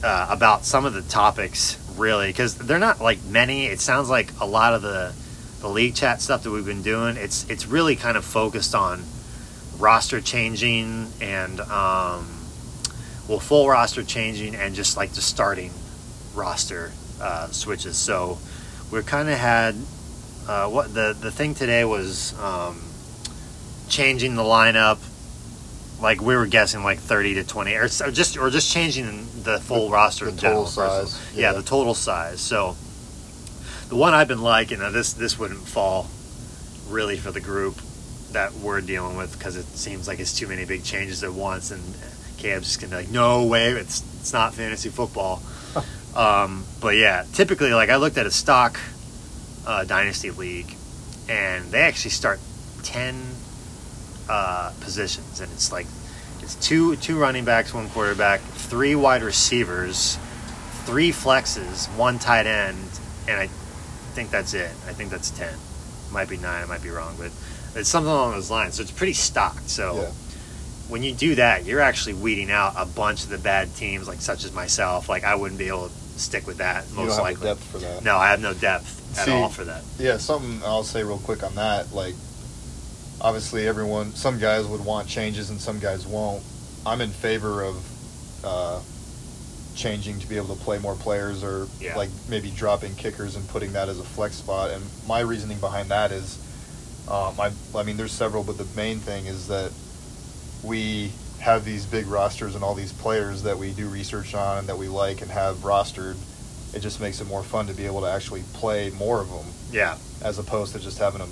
[0.03, 3.67] uh, about some of the topics really because they're not like many.
[3.67, 5.15] It sounds like a lot of the
[5.61, 7.17] the league chat stuff that we've been doing.
[7.17, 9.05] It's it's really kind of focused on
[9.79, 12.27] roster changing and um,
[13.29, 15.73] well full roster changing and just like the starting
[16.35, 17.97] roster uh, switches.
[17.97, 18.39] So
[18.91, 19.75] we've kind of had
[20.49, 22.81] uh, what the the thing today was um,
[23.91, 24.99] changing the lineup.
[26.01, 29.61] Like we were guessing, like thirty to twenty, or, so just or just changing the
[29.61, 30.67] full The- roster the in general.
[30.67, 31.53] size, yeah, yeah.
[31.53, 32.41] the total size.
[32.41, 32.75] So
[33.91, 36.09] the one I've been liking, now this this wouldn't fall
[36.89, 37.77] really for the group
[38.33, 41.71] that we're dealing with because it seems like it's too many big changes at once,
[41.71, 41.83] and
[42.39, 45.43] Caleb's just gonna be like, no way, it's it's not fantasy football.
[46.17, 48.81] um, but yeah, typically, like I looked at a stock
[49.67, 50.75] uh, dynasty league,
[51.29, 52.41] and they actually start
[52.83, 53.21] ten
[54.31, 55.87] uh, positions, and it's like
[56.41, 60.19] it's two two running backs, one quarterback, three wide receivers,
[60.85, 62.79] three flexes, one tight end,
[63.29, 63.49] and I
[64.15, 64.71] think that's it.
[64.87, 65.53] I think that's ten.
[66.13, 66.63] Might be nine.
[66.63, 67.31] I might be wrong, but
[67.75, 68.75] it's something along those lines.
[68.77, 69.69] So it's pretty stocked.
[69.69, 70.11] So Yeah.
[70.89, 74.21] when you do that, you're actually weeding out a bunch of the bad teams, like
[74.21, 75.09] such as myself.
[75.09, 77.43] Like I wouldn't be able to stick with that most likely.
[77.49, 78.05] the depth for that.
[78.05, 79.83] No, I have no depth at See, all for that.
[79.99, 81.93] Yeah, something I'll say real quick on that.
[81.93, 82.15] Like,
[83.21, 86.43] obviously, everyone, some guys would want changes and some guys won't.
[86.87, 88.81] I'm in favor of uh,
[89.75, 91.97] changing to be able to play more players or Yeah.
[91.97, 94.71] like maybe dropping kickers and putting that as a flex spot.
[94.71, 96.39] And my reasoning behind that is,
[97.09, 99.73] um, I, I mean, there's several, but the main thing is that
[100.63, 104.69] we have these big rosters and all these players that we do research on and
[104.69, 106.17] that we like and have rostered.
[106.75, 109.47] It just makes it more fun to be able to actually play more of them
[109.73, 111.31] Yeah, as opposed to just having them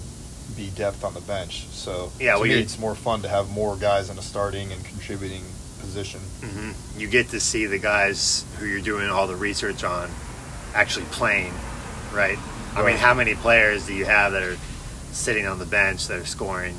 [0.58, 1.66] be depth on the bench.
[1.68, 4.84] So Yeah, well, me, it's more fun to have more guys in a starting and
[4.84, 5.44] contributing
[5.80, 6.20] position.
[6.42, 10.10] hmm you get to see the guys who you're doing all the research on
[10.74, 11.54] actually playing,
[12.12, 12.38] right?
[12.74, 14.56] I mean, how many players do you have that are
[15.12, 16.76] sitting on the bench that are scoring,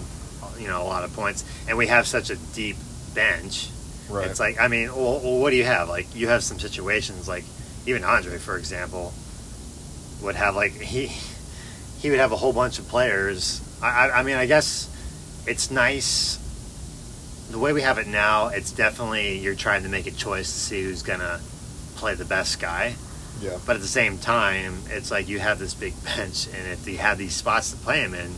[0.59, 1.43] you know, a lot of points?
[1.67, 2.75] And we have such a deep
[3.15, 3.69] bench.
[4.09, 4.27] Right.
[4.27, 5.87] It's like, I mean, well, well, what do you have?
[5.87, 7.45] Like, you have some situations, like
[7.85, 9.13] even Andre, for example,
[10.21, 11.07] would have like he
[11.99, 13.61] he would have a whole bunch of players.
[13.81, 14.89] I, I, I mean, I guess
[15.47, 16.37] it's nice.
[17.51, 20.59] The way we have it now, it's definitely you're trying to make a choice to
[20.59, 21.39] see who's gonna
[21.95, 22.95] play the best guy.
[23.41, 23.57] yeah.
[23.65, 26.97] But at the same time, it's like you have this big bench, and if you
[26.97, 28.33] have these spots to play him in,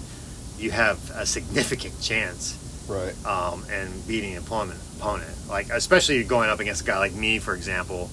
[0.57, 3.13] you have a significant chance Right.
[3.25, 4.79] um, and beating an opponent.
[4.97, 8.09] Opponent, like especially going up against a guy like me, for example.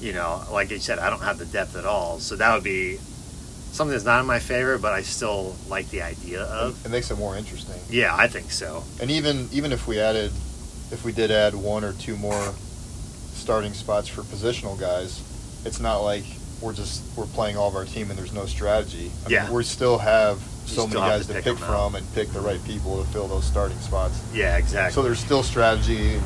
[0.00, 2.64] You know, like you said, I don't have the depth at all, so that would
[2.64, 2.98] be
[3.72, 6.84] something that's not in my favor, but I still like the idea of.
[6.84, 7.80] It makes it more interesting.
[7.90, 8.84] Yeah, I think so.
[9.00, 10.32] And even even if we added,
[10.90, 12.52] if we did add one or two more
[13.34, 15.22] starting spots for positional guys,
[15.64, 16.24] it's not like
[16.60, 19.10] we're just we're playing all of our team and there's no strategy.
[19.26, 19.44] I Yeah.
[19.44, 21.94] mean, we still have so still many have guys to to pick pick, them from
[21.94, 24.20] and pick the right people to fill those starting spots.
[24.34, 24.92] Yeah, exactly.
[24.94, 26.22] So there's still strategy and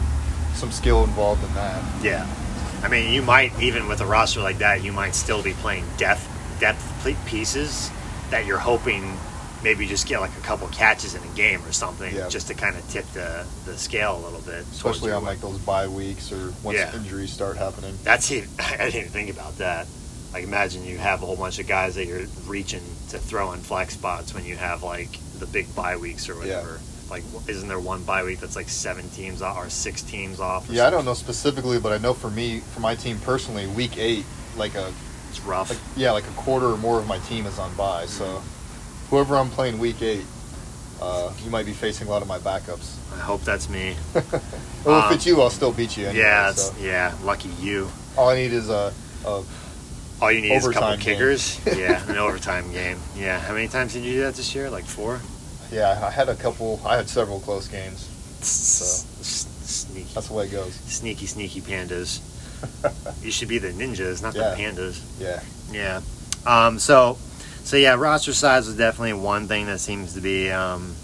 [0.54, 1.82] some skill involved in that.
[2.02, 2.26] Yeah,
[2.82, 5.84] I mean, you might even with a roster like that, you might still be playing
[5.98, 6.26] depth
[6.60, 7.90] depth pieces
[8.30, 9.16] that you're hoping
[9.62, 12.28] maybe just get like a couple catches in a game or something, Yeah.
[12.28, 14.64] just to kind of tip the the scale a little bit.
[14.72, 16.94] especially on like those bye weeks or once Yeah.
[16.96, 17.96] injuries start happening.
[18.02, 19.86] That's even, I didn't even think about that.
[20.32, 23.60] Like imagine you have a whole bunch of guys that you're reaching to throw in
[23.60, 26.38] flex spots when you have like the big bye weeks or Yeah.
[26.58, 26.80] whatever.
[27.10, 30.68] Like, isn't there one bye week that's like seven teams off or six teams off?
[30.68, 33.66] or Yeah, I don't know specifically, but I know for me, for my team personally,
[33.66, 34.24] week eight,
[34.56, 34.90] like a
[35.32, 35.70] It's rough.
[35.70, 38.06] like, yeah, like a quarter or more of my team is on bye.
[38.06, 38.42] So
[39.10, 40.24] whoever I'm playing week eight,
[41.00, 42.96] uh, you might be facing a lot of my backups.
[43.14, 43.96] I hope that's me.
[44.84, 46.06] Well, Um, if it's you, I'll still beat you.
[46.08, 46.74] Anyway, yeah, so.
[46.80, 47.14] yeah.
[47.22, 47.88] Lucky you.
[48.18, 48.92] all I need is a,
[49.24, 49.44] a
[50.20, 51.60] All you need is a couple kickers.
[51.76, 52.98] yeah, an overtime game.
[53.16, 53.38] Yeah.
[53.38, 54.68] How many times did you do that this year?
[54.70, 55.20] Like four.
[55.70, 56.00] yeah.
[56.04, 56.80] I had a couple.
[56.84, 58.08] I had several close games.
[58.44, 60.74] So Sneaky, That's the way it goes.
[60.74, 62.18] sneaky, sneaky pandas.
[63.22, 64.50] You should be the ninjas, not Yeah.
[64.50, 65.00] the pandas.
[65.20, 65.40] Yeah.
[65.70, 66.00] Yeah.
[66.44, 67.18] Um, so,
[67.62, 70.94] so yeah, roster size was definitely one thing that seems to be um,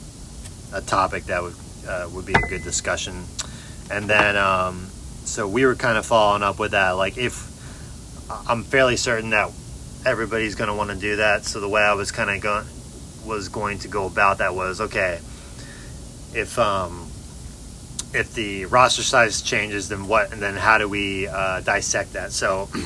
[0.72, 1.54] a topic that would
[1.88, 3.24] uh, would be a good discussion.
[3.90, 4.88] And then, um,
[5.24, 6.92] so we were kind of following up with that.
[6.92, 7.46] Like, if
[8.48, 9.50] I'm fairly certain that
[10.04, 12.66] everybody's going to want to do that, so the way I was kind of going
[13.24, 15.20] was going to go about that was okay.
[16.34, 17.07] If um,
[18.12, 20.32] if the roster size changes, then what?
[20.32, 22.32] And then how do we uh, dissect that?
[22.32, 22.68] So.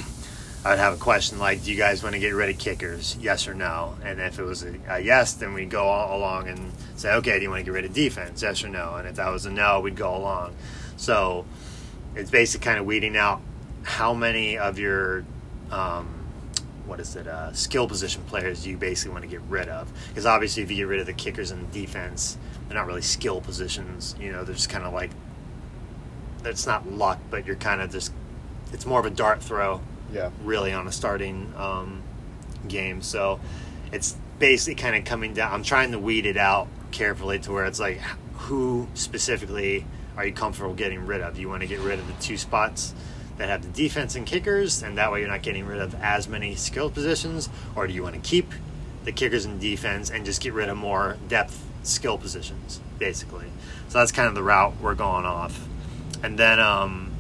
[0.65, 3.17] I'd have a question like, "Do you guys want to get rid of kickers?
[3.21, 6.71] Yes or no?" And if it was a, a yes, then we'd go along and
[6.95, 8.43] say, "Okay, do you want to get rid of defense?
[8.43, 10.55] Yes or no?" And if that was a no, we'd go along.
[10.97, 11.47] So
[12.15, 13.41] it's basically kind of weeding out
[13.83, 15.25] how many of your
[15.73, 16.23] um,
[16.87, 19.93] what is it uh, skill position players you basically want to get rid of?
[20.09, 22.37] Because obviously, if you get rid of the kickers and the defense,
[22.73, 24.17] they're not really skill positions.
[24.19, 25.11] You know, they're just kind of like
[26.45, 28.13] it's not luck, but you're kind of just
[28.73, 30.31] it's more of a dart throw Yeah.
[30.43, 32.03] really on a starting um,
[32.67, 33.03] game.
[33.03, 33.41] So
[33.93, 35.53] it's basically kind of coming down.
[35.53, 37.99] I'm trying to weed it out carefully to where it's like,
[38.37, 39.85] who specifically
[40.17, 41.35] are you comfortable getting rid of?
[41.35, 42.95] Do you want to get rid of the two spots
[43.37, 46.27] that have the defense and kickers, and that way you're not getting rid of as
[46.27, 48.51] many skill positions, or do you want to keep
[49.05, 53.47] the kickers and defense and just get rid of more depth skill positions, basically?
[53.89, 55.67] So that's kind of the route we're going off.
[56.23, 57.13] And then um,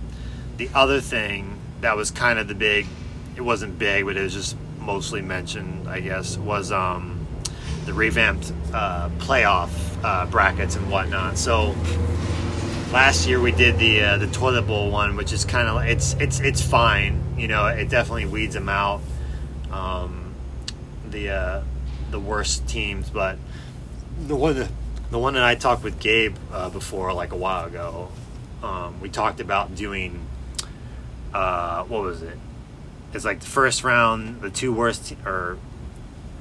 [0.57, 2.87] the other thing that was kind of the big
[3.37, 7.27] it wasn't big but it was just mostly mentioned i guess was um,
[7.85, 9.70] the revamped uh, playoff
[10.05, 11.75] uh, brackets and whatnot so
[12.92, 16.14] last year we did the uh, the toilet bowl one which is kind of it's
[16.14, 19.01] it's it's fine you know it definitely weeds them out
[19.72, 20.35] um,
[21.11, 21.62] the uh,
[22.11, 23.38] the worst teams but
[24.26, 24.70] the one that
[25.11, 28.08] the one that I talked with Gabe uh, before, like a while ago,
[28.62, 30.26] um, we talked about doing.
[31.35, 32.37] Uh, what was it?
[33.14, 35.58] It's like the first round, the two worst, te- or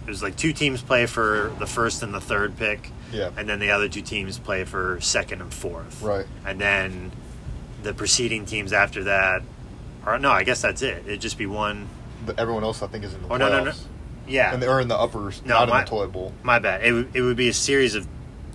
[0.05, 3.29] it was like two teams play for the first and the third pick, Yeah.
[3.37, 6.25] and then the other two teams play for second and fourth, Right.
[6.45, 7.11] and then
[7.83, 9.43] the preceding teams after that,
[10.05, 11.03] or no, I guess that's it.
[11.05, 11.87] It'd just be one.
[12.25, 13.39] But everyone else, I think, is in the Oh playoffs.
[13.39, 13.71] no, no, no.
[14.31, 16.33] Yeah, And they are in the upper, No, not my- in the toilet bowl.
[16.43, 16.83] My bad.
[16.83, 18.07] It, would- it would be a series of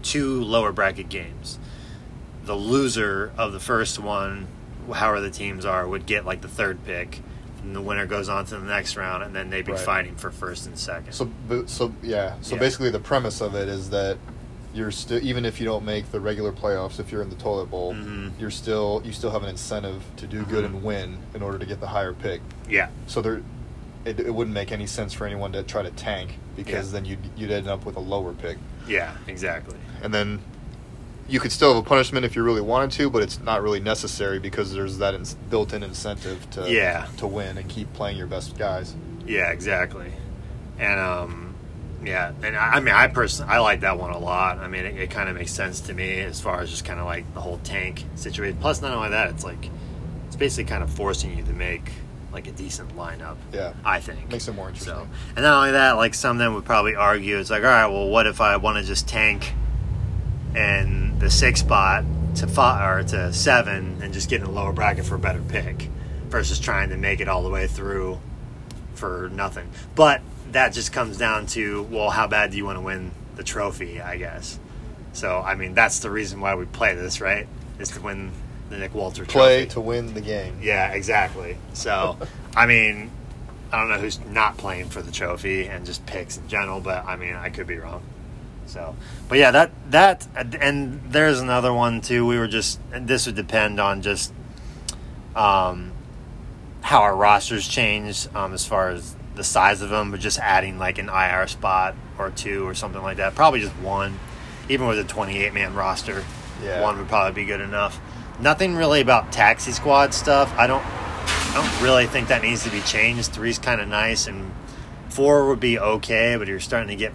[0.02, 1.58] two lower bracket games.
[2.44, 4.46] The loser of the first one,
[4.92, 7.20] however the teams are, would get like the third pick,
[7.62, 9.80] and the winner goes on to the next round, and then they'd be Right.
[9.80, 11.12] fighting for first and second.
[11.12, 11.28] So,
[11.66, 12.34] so yeah.
[12.40, 12.60] So Yeah.
[12.60, 14.18] basically, the premise of it is that
[14.74, 17.70] you're still, even if you don't make the regular playoffs, if you're in the toilet
[17.70, 18.32] bowl, Mhm.
[18.38, 20.66] you're still, you still have an incentive to do good Mhm.
[20.66, 22.40] and win in order to get the higher pick.
[22.68, 23.40] yeah, So there,
[24.06, 26.92] it, it wouldn't make any sense for anyone to try to tank because Yeah.
[27.00, 28.56] then you'd you'd end up with a lower pick,
[28.88, 29.76] yeah, exactly.
[30.02, 30.40] and then
[31.28, 33.80] you could still have a punishment if you really wanted to, but it's not really
[33.80, 37.06] necessary because there's that ins- built-in incentive to Yeah.
[37.16, 38.94] to win and keep playing your best guys.
[39.26, 40.12] Yeah, exactly.
[40.78, 41.54] And um,
[42.04, 44.58] yeah, and I, I mean, I personally I like that one a lot.
[44.58, 47.00] I mean, it, it kind of makes sense to me as far as just kind
[47.00, 48.56] of like the whole tank situation.
[48.60, 49.68] Plus, not only that, it's like
[50.28, 51.90] it's basically kind of forcing you to make
[52.36, 53.36] like a decent lineup.
[53.50, 53.72] Yeah.
[53.82, 54.92] I think Makes it more interesting.
[54.92, 57.70] So, and not only that, like some of them would probably argue, it's like, all
[57.70, 59.54] right, well, what if I want to just tank
[60.54, 64.74] in the six spot to five or to seven and just get in the lower
[64.74, 65.88] bracket for a better pick
[66.28, 68.20] versus trying to make it all the way through
[68.92, 69.70] for nothing.
[69.94, 70.20] But
[70.52, 74.02] that just comes down to, well, how bad do you want to win the trophy?
[74.02, 74.60] I guess.
[75.14, 77.48] So, I mean, that's the reason why we play this, right?
[77.78, 78.30] Is to win
[78.70, 79.70] the Nick Walter Play trophy.
[79.74, 80.58] to win the game.
[80.60, 81.56] Yeah, exactly.
[81.72, 82.18] So,
[82.56, 83.10] I mean,
[83.72, 87.04] I don't know who's not playing for the trophy and just picks in general, but
[87.04, 88.02] I mean, I could be wrong.
[88.66, 88.96] So,
[89.28, 90.26] but yeah, that that
[90.60, 92.26] and there's another one too.
[92.26, 94.32] We were just this would depend on just
[95.36, 95.92] um
[96.80, 100.78] how our rosters change um as far as the size of them, but just adding
[100.78, 103.34] like an IR spot or two or something like that.
[103.34, 104.18] Probably just one,
[104.68, 106.24] even with a 28 man roster.
[106.64, 106.82] Yeah.
[106.82, 108.00] One would probably be good enough.
[108.40, 110.52] Nothing really about taxi squad stuff.
[110.58, 113.32] I don't I don't really think that needs to be changed.
[113.32, 114.52] Three's kind of nice, and
[115.08, 116.36] four would be okay.
[116.36, 117.12] But you're starting to get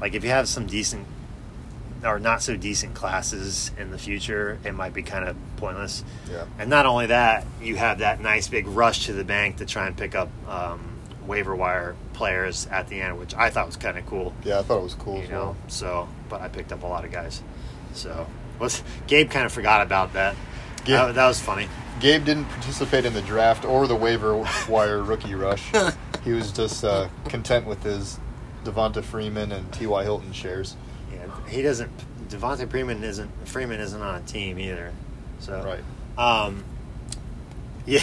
[0.00, 1.06] like if you have some decent
[2.04, 6.02] or not so decent classes in the future, it might be kind of pointless.
[6.30, 6.46] Yeah.
[6.58, 9.86] And not only that, you have that nice big rush to the bank to try
[9.86, 10.80] and pick up um,
[11.26, 14.32] waiver wire players at the end, which I thought was kind of cool.
[14.42, 15.56] Yeah, I thought it was cool You as know, well.
[15.68, 17.40] so but I picked up a lot of guys.
[17.92, 18.26] So
[18.58, 20.34] was Gabe kind of forgot about that.
[20.84, 21.68] Gabe- That, that was funny.
[22.00, 24.36] Gabe didn't participate in the draft or the waiver
[24.68, 25.70] wire rookie rush.
[26.24, 28.18] He was just uh, content with his
[28.64, 30.02] Devonta Freeman and T.Y.
[30.02, 30.76] Hilton shares.
[31.12, 31.90] Yeah, he doesn't.
[32.28, 33.30] Devonta Freeman isn't.
[33.46, 34.92] Freeman isn't on a team either.
[35.38, 35.82] So Right.
[36.18, 36.64] Um.
[37.86, 38.02] Yeah.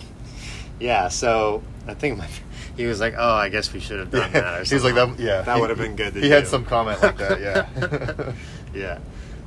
[0.80, 1.08] yeah.
[1.08, 2.28] So I think my
[2.76, 5.18] he was like, "Oh, I guess we should have done that." Or He's like that.
[5.18, 6.14] Yeah, that would have been good.
[6.14, 7.40] To he had some comment like that.
[7.40, 8.32] Yeah.
[8.74, 8.98] yeah.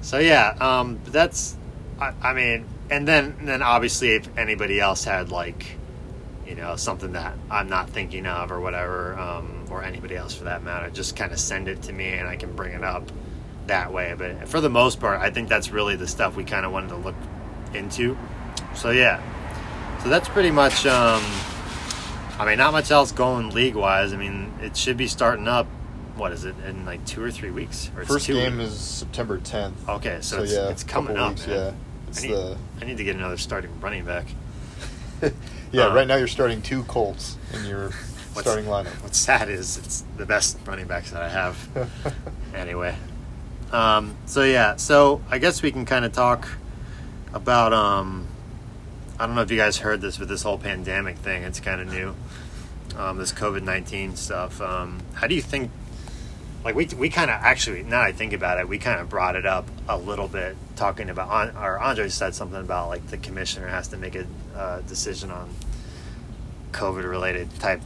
[0.01, 1.55] So yeah, um, that's.
[1.99, 5.77] I, I mean, and then then obviously if anybody else had like,
[6.47, 10.45] you know, something that I'm not thinking of or whatever, um, or anybody else for
[10.45, 13.09] that matter, just kind of send it to me and I can bring it up
[13.67, 14.13] that way.
[14.17, 16.89] But for the most part, I think that's really the stuff we kind of wanted
[16.89, 17.15] to look
[17.73, 18.17] into.
[18.75, 19.21] So yeah,
[20.03, 20.85] so that's pretty much.
[20.85, 21.23] Um,
[22.39, 24.11] I mean, not much else going league wise.
[24.11, 25.67] I mean, it should be starting up.
[26.15, 27.89] What is it in like two or three weeks?
[27.97, 28.71] Or First game weeks?
[28.73, 29.73] is September 10th.
[29.89, 31.29] Okay, so, So, it's, yeah, it's coming up.
[31.31, 31.71] weeks, yeah.
[32.07, 34.27] It's I need, the- I need to get another starting running back.
[35.71, 37.89] Yeah, Uh, right now you're starting two Colts in your
[38.35, 38.93] starting lineup.
[39.01, 41.57] What's sad is it's the best running backs that I have.
[42.53, 42.95] anyway,
[43.71, 46.47] um, so yeah, so I guess we can kind of talk
[47.33, 47.73] about.
[47.73, 48.27] Um,
[49.17, 51.81] I don't know if you guys heard this, but this whole pandemic thing, it's kind
[51.81, 52.13] of new.
[52.95, 54.61] Um, this COVID nineteen stuff.
[54.61, 55.71] Um, how do you think?
[56.63, 59.09] Like we we kind of actually now that I think about it, we kind of
[59.09, 61.55] brought it up a little bit, talking about.
[61.55, 65.49] Or Andre said something about like the commissioner has to make a uh, decision on
[66.71, 67.81] COVID related type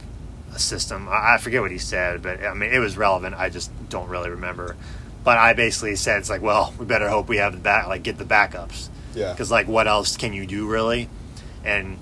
[0.56, 1.08] system.
[1.08, 3.34] I I forget what he said, but I mean it was relevant.
[3.36, 4.76] I just don't really remember.
[5.24, 8.02] But I basically said it's like, well, we better hope we have the back, like
[8.04, 9.32] get the backups, Yeah.
[9.32, 11.08] because like what else can you do really?
[11.64, 11.98] And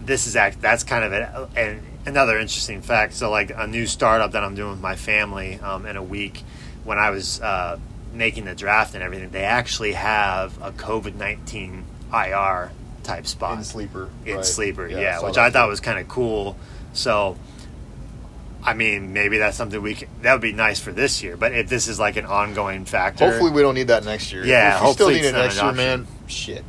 [0.00, 3.14] this is act that's kind of a, an, another interesting fact.
[3.14, 6.42] So like a new startup that I'm doing with my family um, in a week,
[6.84, 7.78] when I was uh,
[8.12, 13.64] making the draft and everything, they actually have a COVID nineteen IR type spot In
[13.64, 14.10] sleeper.
[14.26, 14.44] in right.
[14.44, 15.70] sleeper I yeah, saw which i thought too.
[15.70, 16.54] was kind of cool
[16.92, 17.36] so
[18.62, 20.08] I mean, maybe that's something we can.
[20.20, 21.34] That would be nice for this year.
[21.36, 24.44] But if this is like an ongoing factor, Hopefully, we don't need that next year.
[24.44, 25.76] Yeah, if we still hopefully need an option.
[25.76, 26.06] man.
[26.26, 26.62] Shit.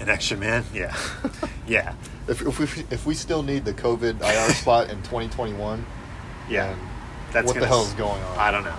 [0.00, 0.94] an extra man, yeah,
[1.66, 1.94] yeah,
[2.28, 5.84] If, if we if we still need the COVID IR spot in 2021,
[6.48, 6.74] yeah.
[7.32, 8.38] That's what the hell is going on?
[8.38, 8.76] I don't know,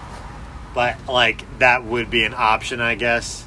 [0.74, 3.46] but like that would be an option, I guess.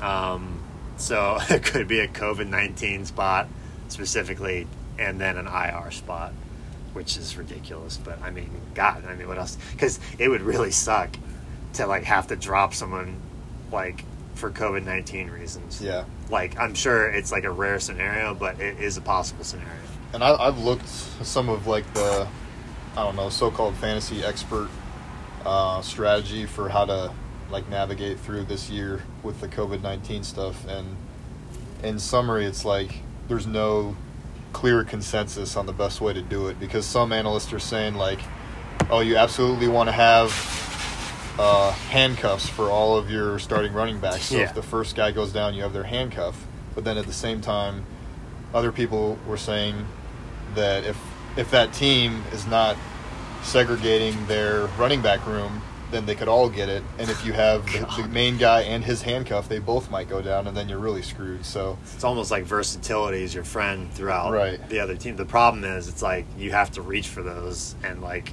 [0.00, 0.62] Um,
[0.96, 3.48] so it could be a COVID nineteen spot
[3.88, 4.66] specifically,
[4.98, 6.32] and then an IR spot,
[6.92, 7.96] which is ridiculous.
[7.96, 9.56] But I mean, God, I mean, what else?
[9.72, 11.16] Because it would really suck
[11.74, 13.16] to like have to drop someone
[13.70, 15.80] like for COVID nineteen reasons.
[15.80, 16.04] Yeah.
[16.32, 19.70] Like I'm sure it's like a rare scenario, but it is a possible scenario.
[20.14, 22.26] And I, I've looked some of like the,
[22.96, 24.70] I don't know, so-called fantasy expert
[25.44, 27.12] uh, strategy for how to
[27.50, 30.66] like navigate through this year with the COVID nineteen stuff.
[30.66, 30.96] And
[31.82, 33.94] in summary, it's like there's no
[34.52, 38.20] clear consensus on the best way to do it because some analysts are saying like,
[38.90, 40.30] oh, you absolutely want to have
[41.38, 44.24] uh, handcuffs for all of your starting running backs.
[44.26, 44.42] So Yeah.
[44.44, 46.46] if the first guy goes down, you have their handcuff.
[46.74, 47.84] But then at the same time,
[48.54, 49.86] other people were saying
[50.54, 50.96] that if
[51.36, 52.76] if that team is not
[53.42, 56.82] segregating their running back room, then they could all get it.
[56.98, 60.22] And if you have the, the main guy and his handcuff, they both might go
[60.22, 61.44] down, and then you're really screwed.
[61.44, 64.66] So it's almost like versatility is your friend throughout Right.
[64.68, 65.16] the other team.
[65.16, 68.32] The problem is, it's like you have to reach for those, and like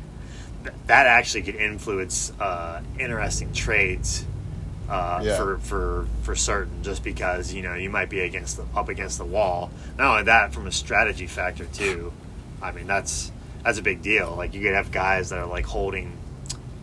[0.64, 4.26] th- that actually could influence uh, interesting trades
[4.90, 5.38] uh, Yeah.
[5.38, 6.84] for for for certain.
[6.84, 9.72] Just because you know you might be against the, up against the wall.
[9.98, 12.12] Not only that, from a strategy factor too.
[12.62, 13.32] I mean, that's
[13.64, 14.34] that's a big deal.
[14.36, 16.18] Like you could have guys that are like holding,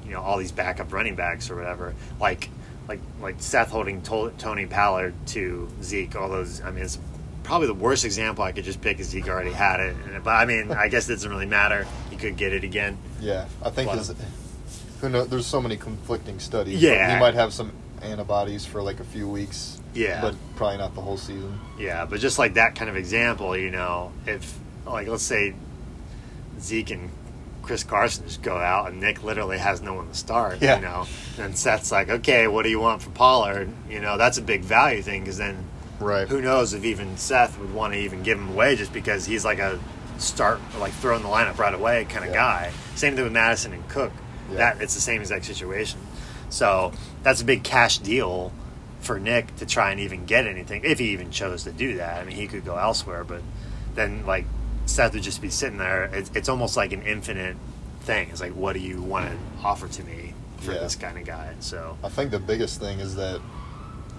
[0.04, 1.94] you know, all these backup running backs or whatever.
[2.20, 2.48] Like
[2.88, 6.14] like like Seth holding to- Tony Pollard to Zeke.
[6.16, 6.60] All those.
[6.62, 6.98] I mean, it's
[7.42, 9.00] probably the worst example I could just pick.
[9.00, 11.86] Is Zeke already had it, but I mean, I guess it doesn't really matter.
[12.20, 12.98] He could get it again.
[13.20, 14.16] yeah, I think his, um,
[15.00, 16.80] who knows, there's so many conflicting studies.
[16.82, 17.14] Yeah.
[17.14, 19.80] he might have some antibodies for like a few weeks.
[19.94, 20.20] Yeah.
[20.20, 21.58] but probably not the whole season.
[21.78, 25.54] Yeah, but just like that kind of example, you know, if like let's say
[26.60, 27.10] Zeke and
[27.62, 30.76] Chris Carson just go out and Nick literally has no one to start, Yeah.
[30.76, 31.06] you know,
[31.38, 33.70] and Seth's like, okay, what do you want for Pollard?
[33.90, 35.64] You know, that's a big value thing because then
[35.98, 36.28] Right.
[36.28, 39.44] who knows if even Seth would want to even give him away just because he's
[39.46, 39.78] like a
[40.18, 42.36] start like throw in the lineup right away kind of Yeah.
[42.36, 42.72] guy.
[42.94, 44.12] Same thing with Mattison and Cook.
[44.50, 44.56] Yeah.
[44.58, 45.98] That it's the same exact situation.
[46.48, 48.52] So that's a big cash deal
[49.00, 52.20] for Nick to try and even get anything if he even chose to do that.
[52.20, 53.42] I mean, he could go elsewhere, but
[53.94, 54.46] then like
[54.86, 56.04] Seth would just be sitting there.
[56.04, 57.56] It's, it's almost like an infinite
[58.00, 58.28] thing.
[58.30, 60.78] It's like, what do you want to offer to me for Yeah.
[60.78, 61.54] this kind of guy?
[61.60, 63.40] So I think the biggest thing is that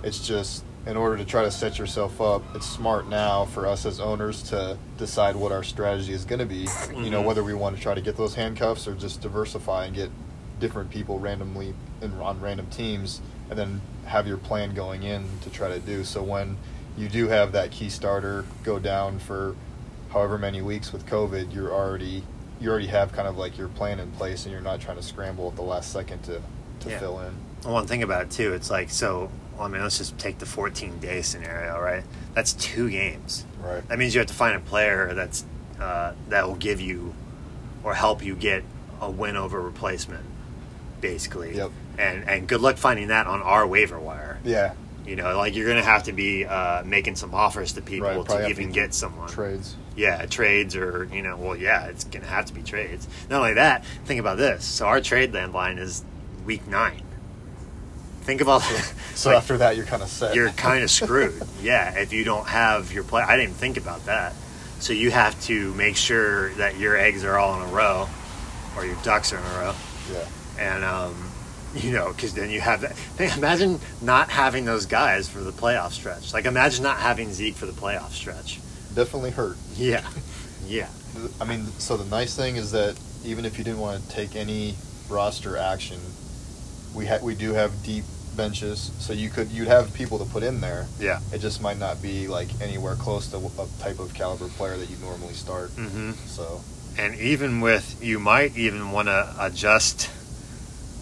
[0.03, 3.85] it's just in order to try to set yourself up, it's smart now for us
[3.85, 6.67] as owners to decide what our strategy is going to be.
[6.95, 7.25] You know, Mhm.
[7.25, 10.09] whether we want to try to get those handcuffs or just diversify and get
[10.59, 15.49] different people randomly in, on random teams, and then have your plan going in to
[15.49, 16.03] try to do.
[16.03, 16.57] So when
[16.97, 19.55] you do have that key starter go down for
[20.13, 22.23] however many weeks with COVID, you're already
[22.59, 25.03] you already have kind of like your plan in place, and you're not trying to
[25.03, 26.41] scramble at the last second to
[26.79, 26.97] to Yeah.
[26.99, 27.33] fill in.
[27.71, 29.29] One thing about it too, it's like so.
[29.59, 32.03] I mean, let's just take the 14 day scenario, right?
[32.33, 33.45] That's two games.
[33.61, 33.87] Right.
[33.87, 35.45] That means you have to find a player that's
[35.79, 37.13] uh, that will give you
[37.83, 38.63] or help you get
[39.01, 40.25] a win over replacement,
[41.01, 41.55] basically.
[41.55, 41.71] Yep.
[41.97, 44.39] And and good luck finding that on our waiver wire.
[44.43, 44.73] Yeah.
[45.05, 48.25] You know, like you're gonna have to be uh, making some offers to people Right,
[48.27, 49.29] to even to get someone.
[49.29, 49.75] Trades.
[49.95, 53.07] Yeah, trades or you know, well, yeah, it's gonna have to be trades.
[53.29, 54.65] Not only that, think about this.
[54.65, 56.03] So our trade landline is
[56.45, 57.01] week nine.
[58.27, 58.61] Think about
[59.15, 60.35] So like, after that, you're kind of set.
[60.35, 61.41] you're kind of screwed.
[61.61, 64.33] Yeah, if you don't have your play, I didn't think about that.
[64.79, 68.09] So you have to make sure that your eggs are all in a row,
[68.75, 69.75] or your ducks are in a row,
[70.11, 70.25] yeah.
[70.59, 71.31] and um,
[71.73, 72.97] you know, because then you have that.
[73.37, 76.33] Imagine not having those guys for the playoff stretch.
[76.33, 78.59] Like imagine not having Zeke for the playoff stretch.
[78.93, 79.55] Definitely hurt.
[79.77, 80.05] Yeah,
[80.67, 80.89] yeah,
[81.39, 84.35] I mean, so the nice thing is that even if you didn't want to take
[84.35, 84.75] any
[85.09, 85.99] roster action,
[86.93, 88.03] we ha- we do have deep
[88.37, 90.85] benches, so you could you'd have people to put in there.
[90.99, 91.19] yeah.
[91.33, 94.89] It just might not be like anywhere close to a type of caliber player that
[94.89, 95.71] you normally start.
[95.71, 96.61] hmm So
[96.97, 100.09] And even with, you might even want to adjust,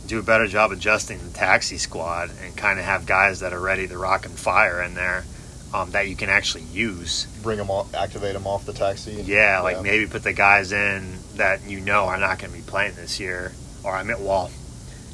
[0.08, 3.60] do a better job adjusting the taxi squad and kind of have guys that are
[3.62, 5.26] ready to rock and fire in there
[5.74, 7.26] um, that you can actually use.
[7.44, 9.20] bring them off, activate them off the taxi.
[9.20, 12.58] and- Yeah, like maybe put the guys in that you know are not going to
[12.58, 13.52] be playing this year.
[13.84, 14.50] Or I mean, well,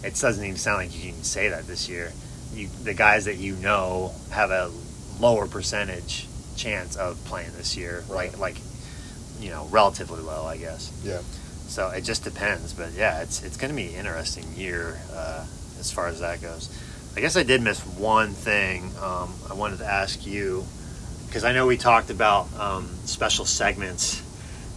[0.03, 2.11] it doesn't even sound like you can say that this year.
[2.53, 4.71] You, the guys that you know have a
[5.19, 6.27] lower percentage
[6.57, 8.31] chance of playing this year, Right.
[8.37, 8.57] like like
[9.39, 10.91] you know, relatively low, I guess.
[11.03, 11.21] Yeah.
[11.67, 15.45] So it just depends, but yeah, it's it's going to be an interesting year uh,
[15.79, 16.69] as far as that goes.
[17.15, 18.91] I guess I did miss one thing.
[19.01, 20.65] Um, I wanted to ask you
[21.27, 24.21] because I know we talked about um, special segments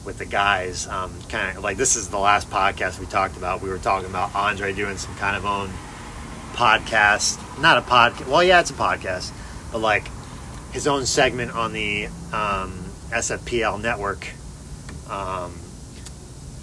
[0.05, 0.86] with the guys.
[0.86, 3.62] Um, kind of like this is the last podcast we talked about.
[3.62, 5.70] We were talking about Andre doing some kind of own
[6.55, 8.28] podcast, not a podcast.
[8.28, 9.32] Well, yeah, it's a podcast,
[9.72, 10.09] but like
[10.72, 14.28] his own segment on the um, SFPL network.
[15.09, 15.55] Um,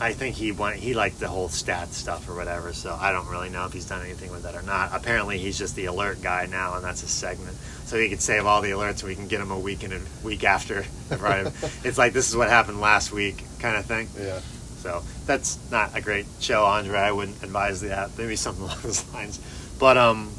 [0.01, 2.73] I think he went, he liked the whole stat stuff or whatever.
[2.73, 4.89] So I don't really know if he's done anything with that or not.
[4.93, 7.55] Apparently, he's just the alert guy now, and that's his segment.
[7.91, 9.91] So he could save all the alerts, and we can get him a week and
[9.91, 10.85] a week after.
[11.09, 11.45] Right?
[11.83, 14.07] it's like this is what happened last week, kind of thing.
[14.17, 14.39] Yeah.
[14.77, 16.97] So that's not a great show, Andre.
[16.97, 18.17] I wouldn't advise that.
[18.17, 19.41] Maybe something along those lines.
[19.77, 20.31] But um,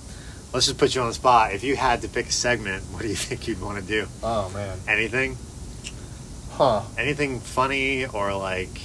[0.54, 1.52] let's just put you on the spot.
[1.52, 4.06] If you had to pick a segment, what do you think you'd want to do?
[4.22, 4.78] Oh man.
[4.88, 5.36] Anything?
[6.52, 6.80] Huh.
[6.96, 8.80] Anything funny or like?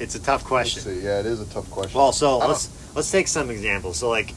[0.00, 1.00] It's a tough question.
[1.04, 1.96] Yeah, it is a tough question.
[1.96, 3.98] Well, so let's let's take some examples.
[3.98, 4.34] So like,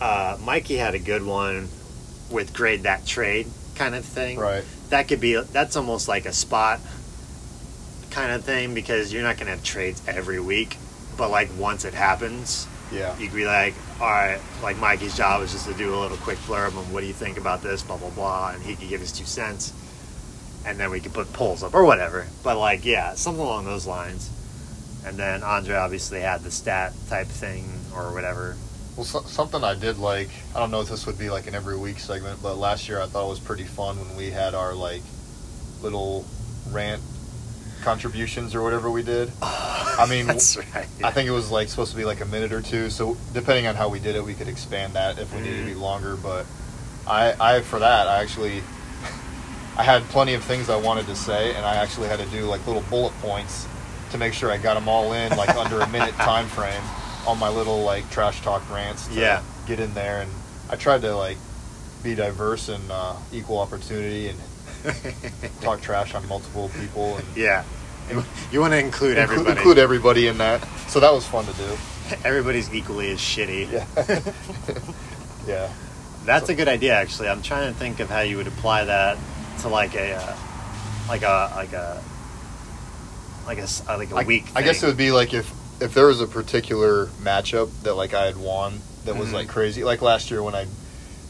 [0.00, 1.68] uh, Mikey had a good one
[2.30, 4.38] with grade that trade kind of thing.
[4.38, 4.64] Right.
[4.90, 6.80] That could be that's almost like a spot
[8.10, 10.76] kind of thing because you're not going to have trades every week,
[11.16, 13.16] but like once it happens, Yeah.
[13.18, 16.16] you could be like, all right, like Mikey's job is just to do a little
[16.18, 18.88] quick blurb on what do you think about this, blah blah blah, and he could
[18.88, 19.72] give his two cents,
[20.66, 22.26] and then we could put polls up or whatever.
[22.42, 24.30] But like, yeah, something along those lines.
[25.06, 28.56] And then Andre obviously had the stat type thing or whatever.
[28.98, 31.54] Well, so, something I did like, I don't know if this would be like an
[31.54, 34.56] every week segment, but last year I thought it was pretty fun when we had
[34.56, 35.02] our like
[35.82, 36.24] little
[36.72, 37.00] rant
[37.82, 39.30] contributions or whatever we did.
[39.40, 40.88] I mean, that's right.
[41.04, 42.90] I think it was like supposed to be like a minute or two.
[42.90, 45.64] So depending on how we did it, we could expand that if we needed to
[45.66, 45.80] be Mhm.
[45.80, 46.16] longer.
[46.16, 46.44] But
[47.06, 48.64] I, I for that, I actually,
[49.76, 52.46] I had plenty of things I wanted to say, and I actually had to do
[52.46, 53.68] like little bullet points
[54.10, 56.82] to make sure I got them all in like under a minute time frame
[57.28, 59.06] on my little like trash talk rants.
[59.08, 59.42] To Yeah.
[59.66, 60.30] get in there, and
[60.70, 61.36] I tried to like
[62.02, 64.38] be diverse and uh, equal opportunity and
[65.60, 67.64] talk trash on multiple people and yeah.
[68.50, 69.50] You, want to include inclu- everybody.
[69.50, 70.66] include everybody in that.
[70.88, 71.76] So that was fun to do.
[72.24, 73.70] Everybody's equally as shitty.
[73.70, 73.86] Yeah.
[75.46, 75.70] yeah.
[76.24, 77.28] That's a good idea, actually.
[77.28, 79.18] I'm trying to think of how you would apply that
[79.60, 80.36] to like a, uh,
[81.06, 82.02] like a, like a,
[83.46, 83.66] like a,
[83.98, 84.46] like a I, week.
[84.54, 88.14] I guess it would be like if if there was a particular matchup that like
[88.14, 89.34] I had won that was Mhm.
[89.34, 90.66] like crazy, like last year when I,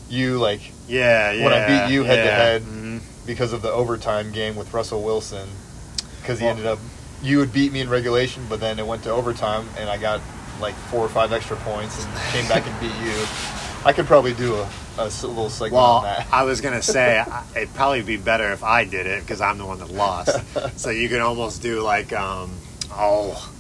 [0.08, 1.44] you like Yeah, yeah.
[1.44, 2.62] when I beat you head-to-head.
[2.62, 3.00] Mhm.
[3.26, 5.48] because of the overtime game with Russell Wilson,
[6.22, 6.78] because he Well- ended up
[7.20, 10.20] you would beat me in regulation, but then it went to overtime and I got
[10.60, 13.26] like four or five extra points and came back and beat you.
[13.84, 14.68] I could probably do a,
[14.98, 16.26] a little segment Well, on that.
[16.32, 17.24] I was gonna say
[17.56, 20.30] it'd probably be better if I did it because I'm the one that lost.
[20.76, 22.52] so you can almost do like, um,
[22.92, 23.50] oh,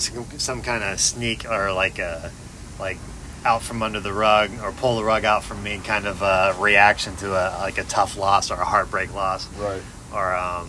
[0.00, 2.32] some, some kind of sneak or like a,
[2.78, 2.98] like
[3.44, 6.56] out from under the rug or pull the rug out from me kind of a
[6.58, 9.80] reaction to a like a tough loss or a heartbreak loss right.
[10.12, 10.68] or um,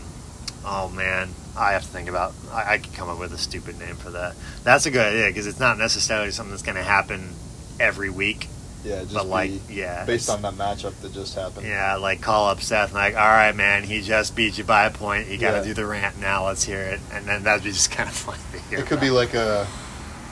[0.65, 2.33] oh man, I have to think about.
[2.51, 4.35] I, I could come up with a stupid name for that.
[4.63, 7.33] That's a good idea because it's not necessarily something that's going to happen
[7.79, 8.47] every week,
[8.83, 11.67] Yeah, just but like be yeah, based on that matchup that just happened.
[11.67, 14.85] yeah, like call up Seth and like, all right, man, he just beat you by
[14.85, 15.27] a point.
[15.27, 15.63] You got to Yeah.
[15.63, 16.45] do the rant now.
[16.47, 18.79] Let's hear it, and then that'd be just kind of fun to hear.
[18.79, 19.67] It could be like a,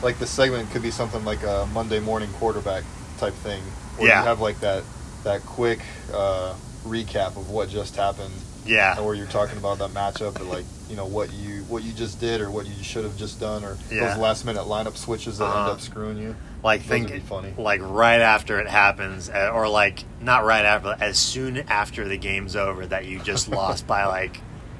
[0.02, 2.84] like the segment could be something like a Monday morning quarterback
[3.20, 3.62] type thing,
[3.98, 4.22] where Yeah.
[4.22, 4.84] you have like that
[5.26, 5.80] that quick
[6.14, 6.54] uh,
[6.86, 8.34] recap of what just happened,
[8.66, 11.92] yeah, where you're talking about that matchup, or like you know what you what you
[11.92, 14.08] just did, or what you should have just done, or Yeah.
[14.08, 15.64] those last minute lineup switches that Uh-huh.
[15.64, 16.34] end up screwing you.
[16.64, 21.18] Like those think like right after it happens, uh, or like not right after, as
[21.18, 24.40] soon after the game's over that you just lost by like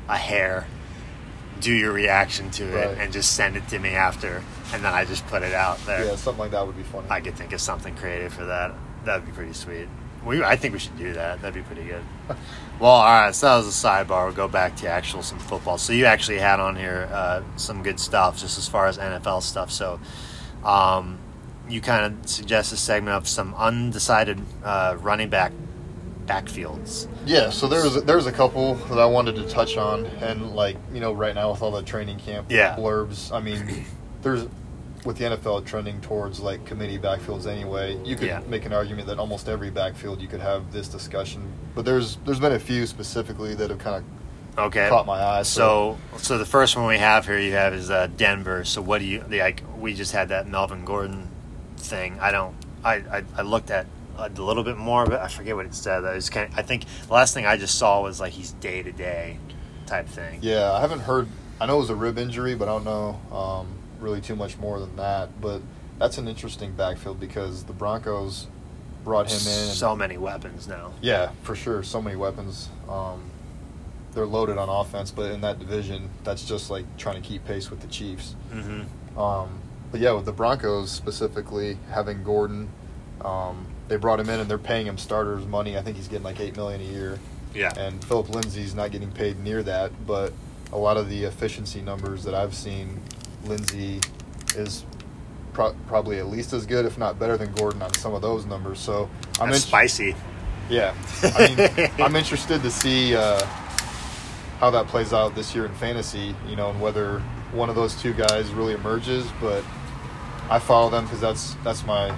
[0.10, 0.66] a hair.
[1.60, 2.98] Do your reaction to it Right.
[3.00, 6.06] and just send it to me after, and then I just put it out there.
[6.06, 7.08] Yeah, something like that would be funny.
[7.10, 8.76] I could think of something creative for that.
[9.06, 9.88] That'd be pretty sweet.
[10.24, 11.42] We, I think we should do that.
[11.42, 12.04] That'd be pretty good.
[12.80, 13.34] well, all right.
[13.34, 14.26] So that was a sidebar.
[14.28, 15.80] We'll go back to actual some football.
[15.80, 19.42] So you actually had on here uh, some good stuff, just as far as NFL
[19.42, 19.72] stuff.
[19.72, 20.00] So
[20.64, 21.18] um,
[21.70, 25.52] you kind of suggest a segment of some undecided uh, running back
[26.26, 27.08] backfields.
[27.26, 31.00] Yeah, so there's there's a couple that I wanted to touch on, and like you
[31.00, 32.76] know, right now with all the training camp Yeah.
[32.76, 33.86] blurbs, I mean,
[34.22, 34.48] there's
[35.06, 37.98] with the NFL trending towards like committee backfields anyway.
[38.04, 38.42] You could Yeah.
[38.48, 41.44] make an argument that almost every backfield you could have this discussion,
[41.76, 44.04] but there's there's been a few specifically that have kind of
[44.60, 44.90] Okay.
[44.90, 45.44] caught my eye.
[45.44, 48.64] So, so the first one we have here you have is uh, Denver.
[48.66, 49.62] So what do you like?
[49.78, 51.28] We just had that Melvin Gordon
[51.80, 52.20] thing.
[52.20, 52.56] I don't.
[52.84, 56.04] I I, I looked at a little bit more, but I forget what it said.
[56.04, 56.52] I was kind.
[56.56, 59.40] I think the last thing I just saw was like he's day to day
[59.86, 60.40] type thing.
[60.42, 61.28] yeah, I haven't heard
[61.60, 63.68] I know it was a rib injury, but I don't know um,
[64.00, 65.42] really too much more than that.
[65.42, 65.62] But
[65.98, 68.48] that's an interesting backfield because the Broncos
[69.04, 69.70] brought him in.
[69.70, 70.94] So many weapons now.
[71.02, 71.82] Yeah, for sure.
[71.84, 72.70] So many weapons.
[72.88, 73.24] Um,
[74.14, 77.70] they're loaded on offense, but in that division, that's just like trying to keep pace
[77.70, 78.36] with the Chiefs.
[78.52, 79.20] Mm-hmm.
[79.20, 79.60] Um,
[79.92, 82.70] but yeah, with the Broncos specifically having Gordon,
[83.24, 85.78] um, they brought him in and they're paying him starters money.
[85.78, 87.20] I think he's getting like eight million a year,
[87.54, 87.72] Yeah.
[87.78, 89.92] and Philip Lindsay's not getting paid near that.
[90.06, 90.34] But
[90.74, 93.00] a lot of the efficiency numbers that I've seen,
[93.46, 94.02] Lindsay
[94.56, 94.84] is
[95.54, 98.46] pro- probably at least as good, if not better than Gordon on some of those
[98.46, 98.80] numbers.
[98.80, 99.10] So
[99.40, 100.16] I'm That's in- spicy.
[100.70, 103.42] yeah, I mean, I'm interested to see uh,
[104.60, 106.36] how that plays out this year in fantasy.
[106.50, 107.20] You know, and whether
[107.54, 109.26] one of those two guys really emerges.
[109.40, 109.64] But
[110.50, 112.14] I follow them because that's that's my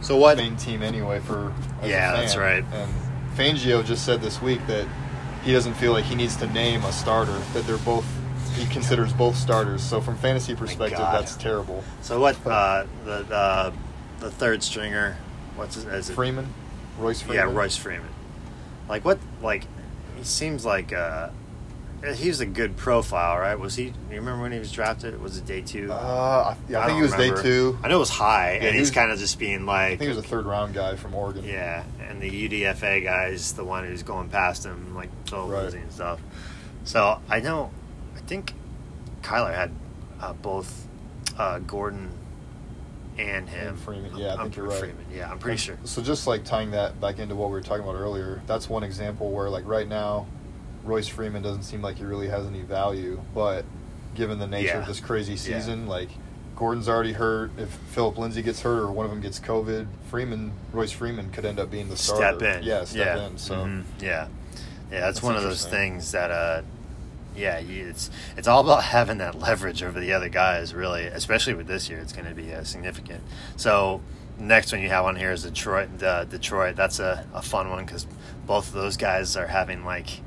[0.00, 0.36] So what?
[0.36, 1.20] main team anyway.
[1.20, 1.52] For
[1.84, 2.64] Yeah, that's right.
[2.72, 2.92] And
[3.36, 4.86] Fangio just said this week that
[5.44, 7.38] he doesn't feel like he needs to name a starter.
[7.54, 8.06] That they're both
[8.54, 9.82] he considers both starters.
[9.82, 11.82] So from fantasy perspective, that's terrible.
[12.02, 12.36] So what?
[12.46, 13.72] Uh, the the
[14.20, 15.16] the third stringer.
[15.56, 15.84] What's his?
[15.86, 16.14] Is it?
[16.14, 16.52] Freeman,
[16.98, 17.48] Royce Freeman.
[17.48, 18.08] Yeah, Royce Freeman.
[18.88, 19.18] Like what?
[19.42, 19.66] Like
[20.16, 21.30] he seems like uh,
[22.14, 23.54] he was a good profile, right?
[23.58, 23.84] Was he?
[23.86, 25.20] You remember when he was drafted?
[25.20, 25.90] Was it day two?
[25.92, 27.36] Uh, I, yeah, I, think don't he was remember.
[27.36, 27.78] day two.
[27.82, 29.88] I know it was high, Yeah, and he's was- kind of just being like, I
[29.96, 31.44] think he was a third round guy from Oregon.
[31.44, 31.84] yeah.
[32.08, 35.62] And the UDFA guy's the one who's going past him, like Phil Right.
[35.62, 36.20] Lindsay and stuff.
[36.84, 37.70] So I know,
[38.16, 38.52] I think
[39.22, 39.70] Kyler had
[40.20, 40.86] uh, both
[41.38, 42.10] uh, Gordon
[43.18, 43.68] and him.
[43.68, 44.16] And Freeman.
[44.16, 44.78] Yeah, I I'm- you're right.
[44.78, 45.04] Freeman.
[45.14, 45.78] Yeah, I'm pretty sure.
[45.84, 48.82] So just like tying that back into what we were talking about earlier, that's one
[48.82, 50.26] example where like right now,
[50.84, 53.64] Royce Freeman doesn't seem like he really has any value, but
[54.14, 54.80] given the nature Yeah.
[54.80, 55.58] of this crazy Yeah.
[55.58, 56.10] season, like
[56.56, 57.50] Gordon's already hurt.
[57.56, 61.44] If Philip Lindsay gets hurt or one of them gets COVID, Freeman, Royce Freeman could
[61.44, 62.38] end up being the starter.
[62.38, 62.62] Step in.
[62.62, 63.26] Yeah, step yeah.
[63.26, 63.38] in.
[63.38, 63.82] So Mhm.
[64.00, 64.26] yeah, yeah,
[64.90, 66.62] that's, That's one of those things that uh,
[67.34, 70.74] yeah, you, it's it's all about having that leverage over the other guys.
[70.74, 73.22] Really, especially with this year, it's going to be uh, significant.
[73.56, 74.02] So
[74.38, 76.02] next one you have on here is Detroit.
[76.02, 76.76] Uh, Detroit.
[76.76, 78.06] That's a, a fun one because
[78.46, 80.20] both of those guys are having like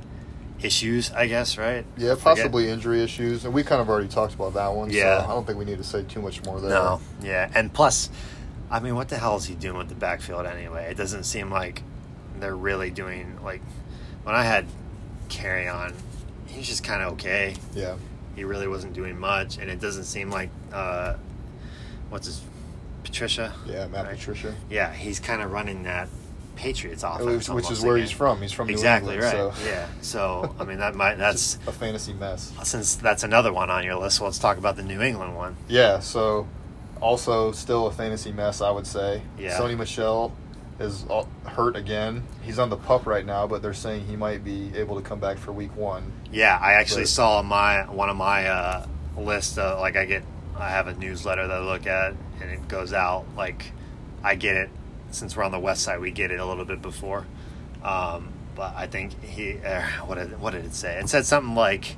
[0.62, 1.12] issues.
[1.12, 1.86] I guess right.
[1.98, 4.90] yeah, Forget- possibly injury issues, and we kind of already talked about that one.
[4.90, 5.20] Yeah.
[5.22, 6.70] so I don't think we need to say too much more there.
[6.72, 8.10] No, yeah, and plus,
[8.72, 10.88] I mean, what the hell is he doing with the backfield anyway?
[10.90, 11.84] It doesn't seem like
[12.40, 13.62] they're really doing like
[14.24, 14.66] when I had
[15.30, 15.94] Kerryon,
[16.48, 17.56] he was just kind of okay.
[17.74, 17.96] Yeah,
[18.36, 21.16] He really wasn't doing much, and it doesn't seem like uh,
[22.10, 22.42] what's his
[23.04, 23.54] Patricia?
[23.68, 24.16] yeah, Matt Right.
[24.18, 24.56] Patricia.
[24.70, 26.08] Yeah, he's kind of running that
[26.56, 28.08] Patriots offense, Which, which is where again.
[28.08, 28.42] he's from.
[28.42, 29.56] He's from New exactly England, right.
[29.56, 29.66] So.
[29.68, 32.54] Yeah, so I mean that might that's a fantasy mess.
[32.64, 34.22] since that's another one on your list.
[34.22, 35.56] Let's talk about the New England one.
[35.68, 36.48] Yeah, so
[37.02, 39.22] also still a fantasy mess, I would say.
[39.38, 39.60] Yeah.
[39.60, 40.32] Sony Michel
[40.80, 41.06] is
[41.46, 42.24] hurt again.
[42.42, 45.20] He's on the pup right now, but they're saying he might be able to come
[45.20, 46.12] back for week one.
[46.32, 48.86] Yeah, I actually But- saw my one of my uh,
[49.18, 49.58] list.
[49.58, 50.24] Uh, like I get,
[50.58, 53.26] I have a newsletter that I look at, and it goes out.
[53.38, 53.66] Like
[54.24, 54.70] I get it
[55.16, 56.00] since we're on the west side.
[56.00, 57.26] We get it a little bit before.
[57.84, 59.58] Um, but I think he.
[59.60, 60.98] Uh, what did what did it say?
[61.00, 61.96] It said something like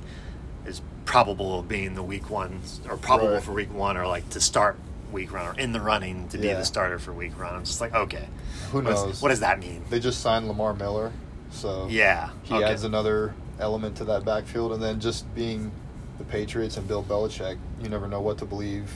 [0.66, 3.42] is probable of being the week one or probable Right.
[3.42, 4.78] for week one or like to start
[5.12, 7.54] week one or in the running to be the starter for week one.
[7.54, 8.28] I'm just like okay,
[8.72, 9.22] Who What is- knows?
[9.22, 9.82] what does that mean?
[9.88, 11.12] They just signed Lamar Miller,
[11.50, 12.64] so Yeah, he okay.
[12.64, 14.72] adds another element to that backfield.
[14.72, 15.72] And then just being
[16.18, 18.92] the Patriots and Bill Belichick, you never know what to believe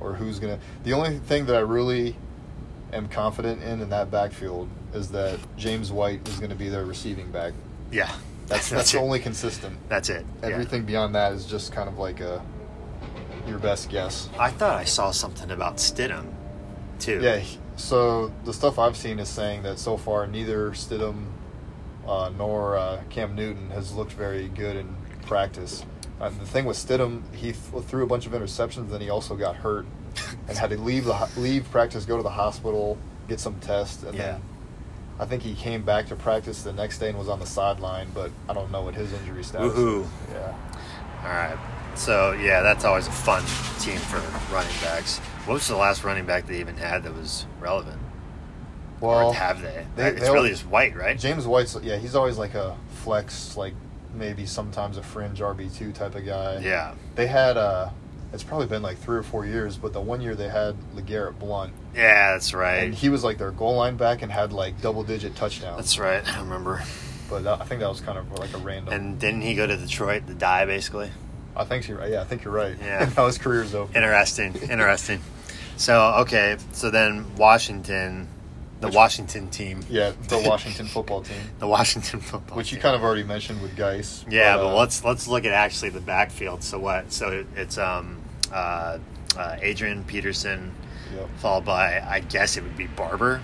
[0.00, 0.58] or who's gonna.
[0.84, 2.16] The only thing that I really
[2.92, 6.84] am confident in in that backfield is that James White is going to be their
[6.84, 7.52] receiving back.
[7.90, 8.10] Yeah,
[8.46, 8.98] That's that's it.
[8.98, 9.76] only consistent.
[9.88, 10.24] That's it.
[10.42, 10.48] Yeah.
[10.50, 12.42] Everything beyond that is just kind of like a
[13.46, 14.28] your best guess.
[14.38, 16.26] I thought I saw something about Stidham,
[16.98, 17.20] too.
[17.22, 17.42] Yeah.
[17.76, 21.26] So the stuff I've seen is saying that so far neither Stidham
[22.06, 24.94] uh, nor uh, Cam Newton has looked very good in
[25.26, 25.84] practice.
[26.20, 29.34] Uh, the thing with Stidham, he th- threw a bunch of interceptions, then he also
[29.36, 29.86] got hurt
[30.48, 32.98] and had to leave the leave practice, go to the hospital,
[33.28, 34.32] get some tests, and Yeah.
[34.32, 34.42] then
[35.18, 38.08] I think he came back to practice the next day and was on the sideline.
[38.14, 39.72] But I don't know what his injury status.
[39.72, 40.02] Woohoo.
[40.02, 40.08] Is.
[40.32, 40.54] Yeah.
[41.22, 41.58] All right.
[41.94, 43.42] So yeah, that's always a fun
[43.80, 44.16] team for
[44.54, 45.18] running backs.
[45.46, 48.00] What was the last running back they even had that was relevant?
[49.00, 49.86] Well, or have they?
[49.96, 51.18] they- it's they- really just White, right?
[51.18, 53.74] James White's yeah, he's always like a flex, like
[54.14, 56.58] maybe sometimes a fringe RB two type of guy.
[56.62, 56.94] Yeah.
[57.14, 57.90] They had uh
[58.32, 61.38] it's probably been like three or four years, but the one year they had LeGarrette
[61.38, 62.84] Blunt, Yeah, that's right.
[62.84, 65.76] and he was like their goal line back and had like double digit touchdowns.
[65.76, 66.26] That's right.
[66.36, 66.82] I remember.
[67.28, 68.92] But that, I think that was kind of like a random.
[68.92, 71.10] And didn't he go to Detroit to die, basically?
[71.56, 72.10] I think you're right.
[72.10, 72.76] Yeah, I think you're right.
[72.80, 73.08] Yeah.
[73.16, 73.92] now his career's over.
[73.96, 74.54] Interesting.
[74.70, 75.20] Interesting.
[75.76, 76.56] So okay.
[76.72, 78.28] So then Washington,
[78.80, 79.80] the Which- Washington team.
[79.90, 82.56] Yeah, the Washington football team, The Washington football.
[82.56, 82.82] which you team.
[82.82, 84.24] kind of already mentioned with Guice.
[84.28, 86.62] Yeah, but uh, let's let's look at actually the backfield.
[86.62, 87.12] So what?
[87.12, 88.19] So it's um
[88.52, 88.98] uh,
[89.36, 90.74] uh Adrian Peterson,
[91.14, 91.28] Yep.
[91.38, 93.40] followed by I guess it would be Barber,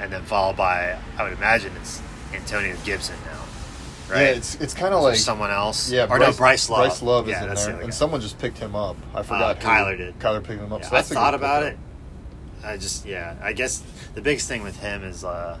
[0.00, 2.00] and then followed by I would imagine it's
[2.34, 4.22] Antonio Gibson now, right?
[4.22, 5.90] Yeah, it's it's kind of like someone else.
[5.90, 6.80] Yeah, or no, Bryce Love.
[6.80, 8.96] Bryce Love is yeah, in the there, other and someone just picked him up.
[9.14, 9.62] I forgot.
[9.62, 10.18] who- Kyler did.
[10.18, 10.82] Kyler picked him up.
[10.82, 11.78] Yeah, so I thought about it.
[12.62, 13.36] I just yeah.
[13.42, 13.82] I guess
[14.14, 15.58] the biggest thing with him is uh,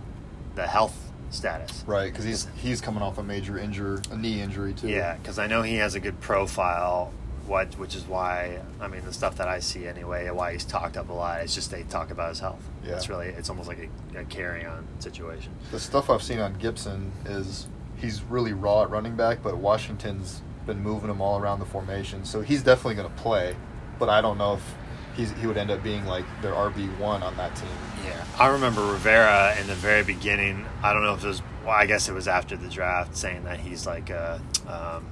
[0.54, 0.94] the health
[1.30, 1.84] status.
[1.86, 4.88] Right, because he's he's coming off a major injury, a knee injury too.
[4.88, 7.12] Yeah, because I know he has a good profile.
[7.50, 10.96] What, which is why I mean the stuff that I see anyway, why he's talked
[10.96, 11.40] up a lot.
[11.40, 12.62] It's just they talk about his health.
[12.84, 12.94] Yeah.
[12.94, 15.52] It's really it's almost like a, a Kerryon situation.
[15.72, 20.42] The stuff I've seen on Gibson is he's really raw at running back, but Washington's
[20.64, 23.56] been moving him all around the formation, so he's definitely going to play.
[23.98, 24.74] But I don't know if
[25.16, 27.68] he's he would end up being like their RB one on that team.
[28.04, 30.64] Yeah, I remember Rivera in the very beginning.
[30.84, 31.42] I don't know if it was.
[31.64, 35.04] Well, I guess it was after the draft, saying that he's like a um,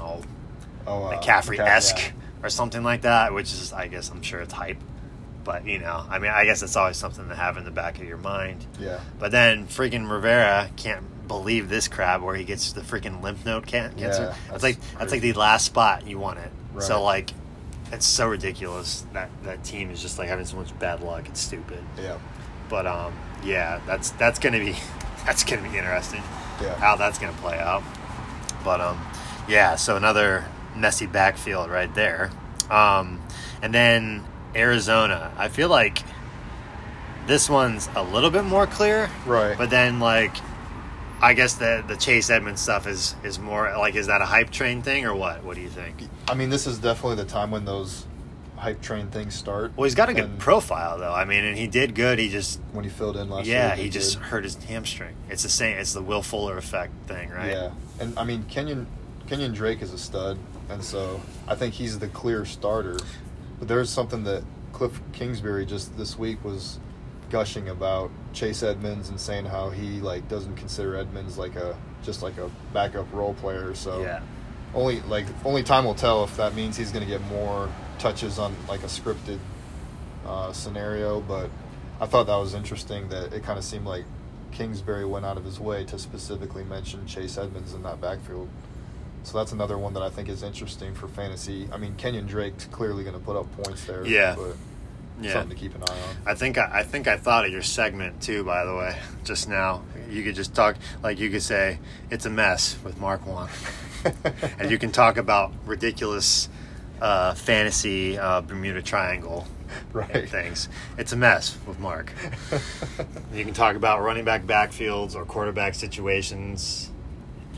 [0.00, 0.22] oh
[0.86, 2.12] Oh, uh, McCaffrey esque yeah.
[2.46, 4.78] or something like that, which is I guess I'm sure it's hype.
[5.44, 7.98] But you know, I mean, I guess it's always something to have in the back
[7.98, 8.66] of your mind.
[8.78, 13.44] Yeah, But then freaking Rivera can't believe this crap where he gets the freaking lymph
[13.44, 14.22] node can- cancer.
[14.22, 16.50] Yeah, that's, that's like that's like the last spot you want it.
[16.74, 16.82] Right.
[16.82, 17.30] So like,
[17.92, 21.26] it's so ridiculous that that team is just like having so much bad luck.
[21.28, 21.82] It's stupid.
[21.98, 22.18] yeah,
[22.68, 24.76] But um, yeah, that's that's gonna be
[25.26, 26.22] that's gonna be interesting
[26.60, 26.74] yeah.
[26.76, 27.82] how that's gonna play out.
[28.64, 29.00] But um,
[29.48, 30.44] yeah, so another
[30.80, 32.30] messy backfield right there.
[32.70, 33.20] Um,
[33.62, 34.24] and then
[34.54, 35.98] Arizona, I feel like
[37.26, 39.10] this one's a little bit more clear.
[39.26, 39.56] Right.
[39.56, 40.34] But then like,
[41.20, 44.50] I guess the the Chase Edmonds stuff is is more like is that a hype
[44.50, 45.42] train thing or what?
[45.44, 45.96] What do you think?
[46.28, 48.06] I mean, this is definitely the time when those
[48.56, 49.72] hype train things start.
[49.76, 51.12] Well, he's got a good And profile though.
[51.12, 52.18] I mean, and he did good.
[52.18, 53.56] He just when he filled in last year.
[53.56, 55.14] yeah, he just hurt his hamstring.
[55.28, 55.76] It's the same.
[55.78, 57.50] It's the Will Fuller effect thing, right?
[57.50, 57.70] Yeah,
[58.00, 58.86] and I mean Kenyan
[59.26, 60.38] Kenyan Drake is a stud,
[60.68, 62.98] and so I think he's the clear starter.
[63.58, 66.78] But there's something that Cliff Kingsbury just this week was
[67.30, 72.22] gushing about Chase Edmonds and saying how he like doesn't consider Edmonds like a just
[72.22, 73.74] like a backup role player.
[73.74, 74.20] So Yeah.
[74.74, 78.38] only like only time will tell if that means he's going to get more touches
[78.38, 79.38] on like a scripted
[80.26, 81.20] uh, scenario.
[81.20, 81.50] But
[82.00, 84.04] I thought that was interesting that it kind of seemed like
[84.52, 88.48] Kingsbury went out of his way to specifically mention Chase Edmonds in that backfield.
[89.28, 91.68] So that's another one that I think is interesting for fantasy.
[91.70, 94.02] I mean, Kenyan Drake's clearly going to put up points there.
[94.06, 94.34] Yeah.
[94.34, 94.56] but
[95.20, 95.34] Yeah.
[95.34, 96.16] something to keep an eye on.
[96.26, 98.42] I think I, I think I thought of your segment too.
[98.42, 101.78] By the way, just now you could just talk like you could say
[102.10, 103.50] it's a mess with Mark One,
[104.58, 106.48] and you can talk about ridiculous
[107.02, 109.46] uh, fantasy uh, Bermuda Triangle
[109.92, 110.26] Right.
[110.26, 110.70] things.
[110.96, 112.12] It's a mess with Mark.
[113.34, 116.90] You can talk about running back backfields or quarterback situations.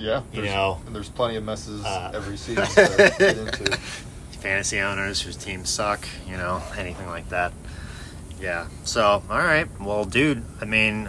[0.01, 3.77] Yeah, You there's- know, and there's plenty of messes uh, every season to get into.
[4.41, 7.53] fantasy owners whose teams suck, you know, anything like that.
[8.41, 8.69] Yeah.
[8.85, 9.69] So, all right.
[9.81, 11.09] Well, dude, I mean,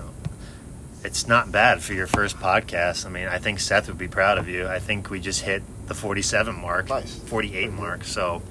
[1.04, 3.06] it's not bad for your first podcast.
[3.06, 4.68] I mean, I think Seth would be proud of you.
[4.68, 7.16] I think we just hit the 47 mark, Nice.
[7.16, 8.04] 48 mark.
[8.04, 8.42] So,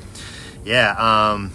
[0.64, 0.94] yeah.
[1.32, 1.52] Um,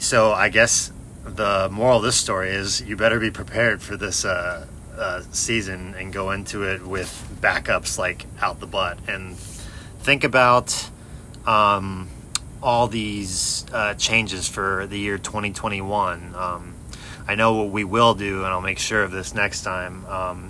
[0.00, 0.92] so I guess
[1.24, 4.66] the moral of this story is you better be prepared for this uh,
[4.98, 10.90] uh, season and go into it with backups like out the butt and think about
[11.46, 12.08] um,
[12.62, 16.34] all these uh, changes for the year 2021.
[16.34, 16.74] Um,
[17.28, 20.00] I know what we will do, and I'll make sure of this next time.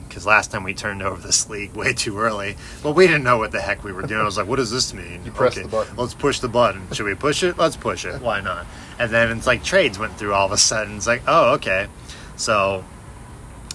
[0.06, 3.36] Because last time we turned over this league way too early, but we didn't know
[3.36, 4.20] what the heck we were doing.
[4.20, 5.96] I was like, "What does this mean?" You press the button.
[5.96, 6.86] Let's push the button.
[6.92, 7.58] Should we push it?
[7.58, 8.22] Let's push it.
[8.22, 8.64] Why not?
[9.00, 10.96] And then it's like trades went through all of a sudden.
[10.96, 11.88] It's like, oh, okay.
[12.36, 12.84] So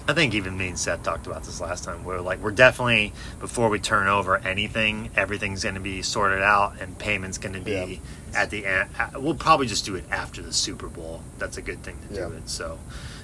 [0.06, 2.04] I think even me and Seth talked about this last time.
[2.04, 6.74] We're like, we're definitely before we turn over anything, everything's going to be sorted out,
[6.80, 8.00] and payments going to be
[8.32, 8.40] Yeah.
[8.42, 8.90] at the end.
[9.14, 11.22] We'll probably just do it after the Super Bowl.
[11.38, 12.26] That's a good thing to Yeah.
[12.28, 12.50] do it.
[12.50, 12.78] So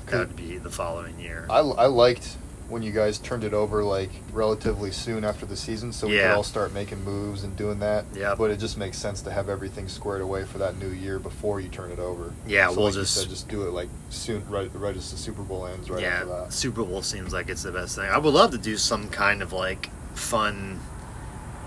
[0.06, 1.46] that would be the following year.
[1.50, 2.36] I, I liked
[2.70, 6.28] when you guys turned it over like relatively soon after the season, so we Yeah.
[6.28, 8.04] could all start making moves and doing that.
[8.14, 8.34] Yeah.
[8.36, 11.60] But it just makes sense to have everything squared away for that new year before
[11.60, 12.32] you turn it over.
[12.46, 15.16] Yeah, so we'll like just- said, just do it like soon, right, right as the
[15.18, 16.52] Super Bowl ends, right yeah, after that.
[16.52, 18.08] Super Bowl seems like it's the best thing.
[18.08, 20.80] I would love to do some kind of like fun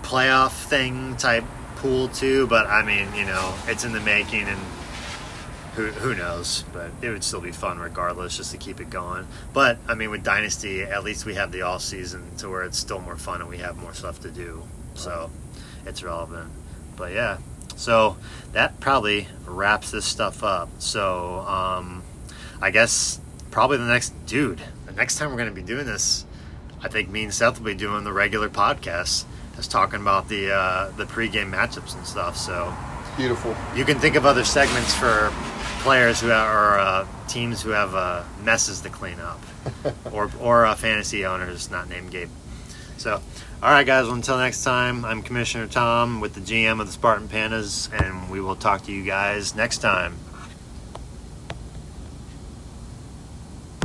[0.02, 1.44] playoff thing type
[1.76, 4.60] pool too, but I mean, you know, it's in the making and
[5.76, 9.26] who who knows, but it would still be fun regardless just to keep it going.
[9.52, 12.78] But I mean with Dynasty, at least we have the off season to where it's
[12.78, 14.62] still more fun and we have more stuff to do.
[14.94, 15.30] So
[15.86, 16.50] it's relevant.
[16.96, 17.38] But yeah.
[17.76, 18.16] So
[18.52, 20.70] that probably wraps this stuff up.
[20.78, 22.02] So um
[22.62, 23.20] I guess
[23.50, 24.60] probably the next dude.
[24.86, 26.26] The next time we're going to be doing this,
[26.82, 30.52] I think me and Seth will be doing the regular podcast, just talking about the
[30.52, 32.36] uh, the pregame matchups and stuff.
[32.36, 32.74] So
[33.16, 33.56] Beautiful.
[33.76, 35.32] you can think of other segments for
[35.84, 39.38] players who are or uh, teams who have uh, messes to clean up,
[40.12, 42.30] or or uh, fantasy owners not named Gabe.
[42.96, 43.20] So,
[43.62, 44.06] all right, guys.
[44.06, 48.30] Well, until next time, I'm Commissioner Tom with the GM of the Spartan Pandas, and
[48.30, 50.16] we will talk to you guys next time.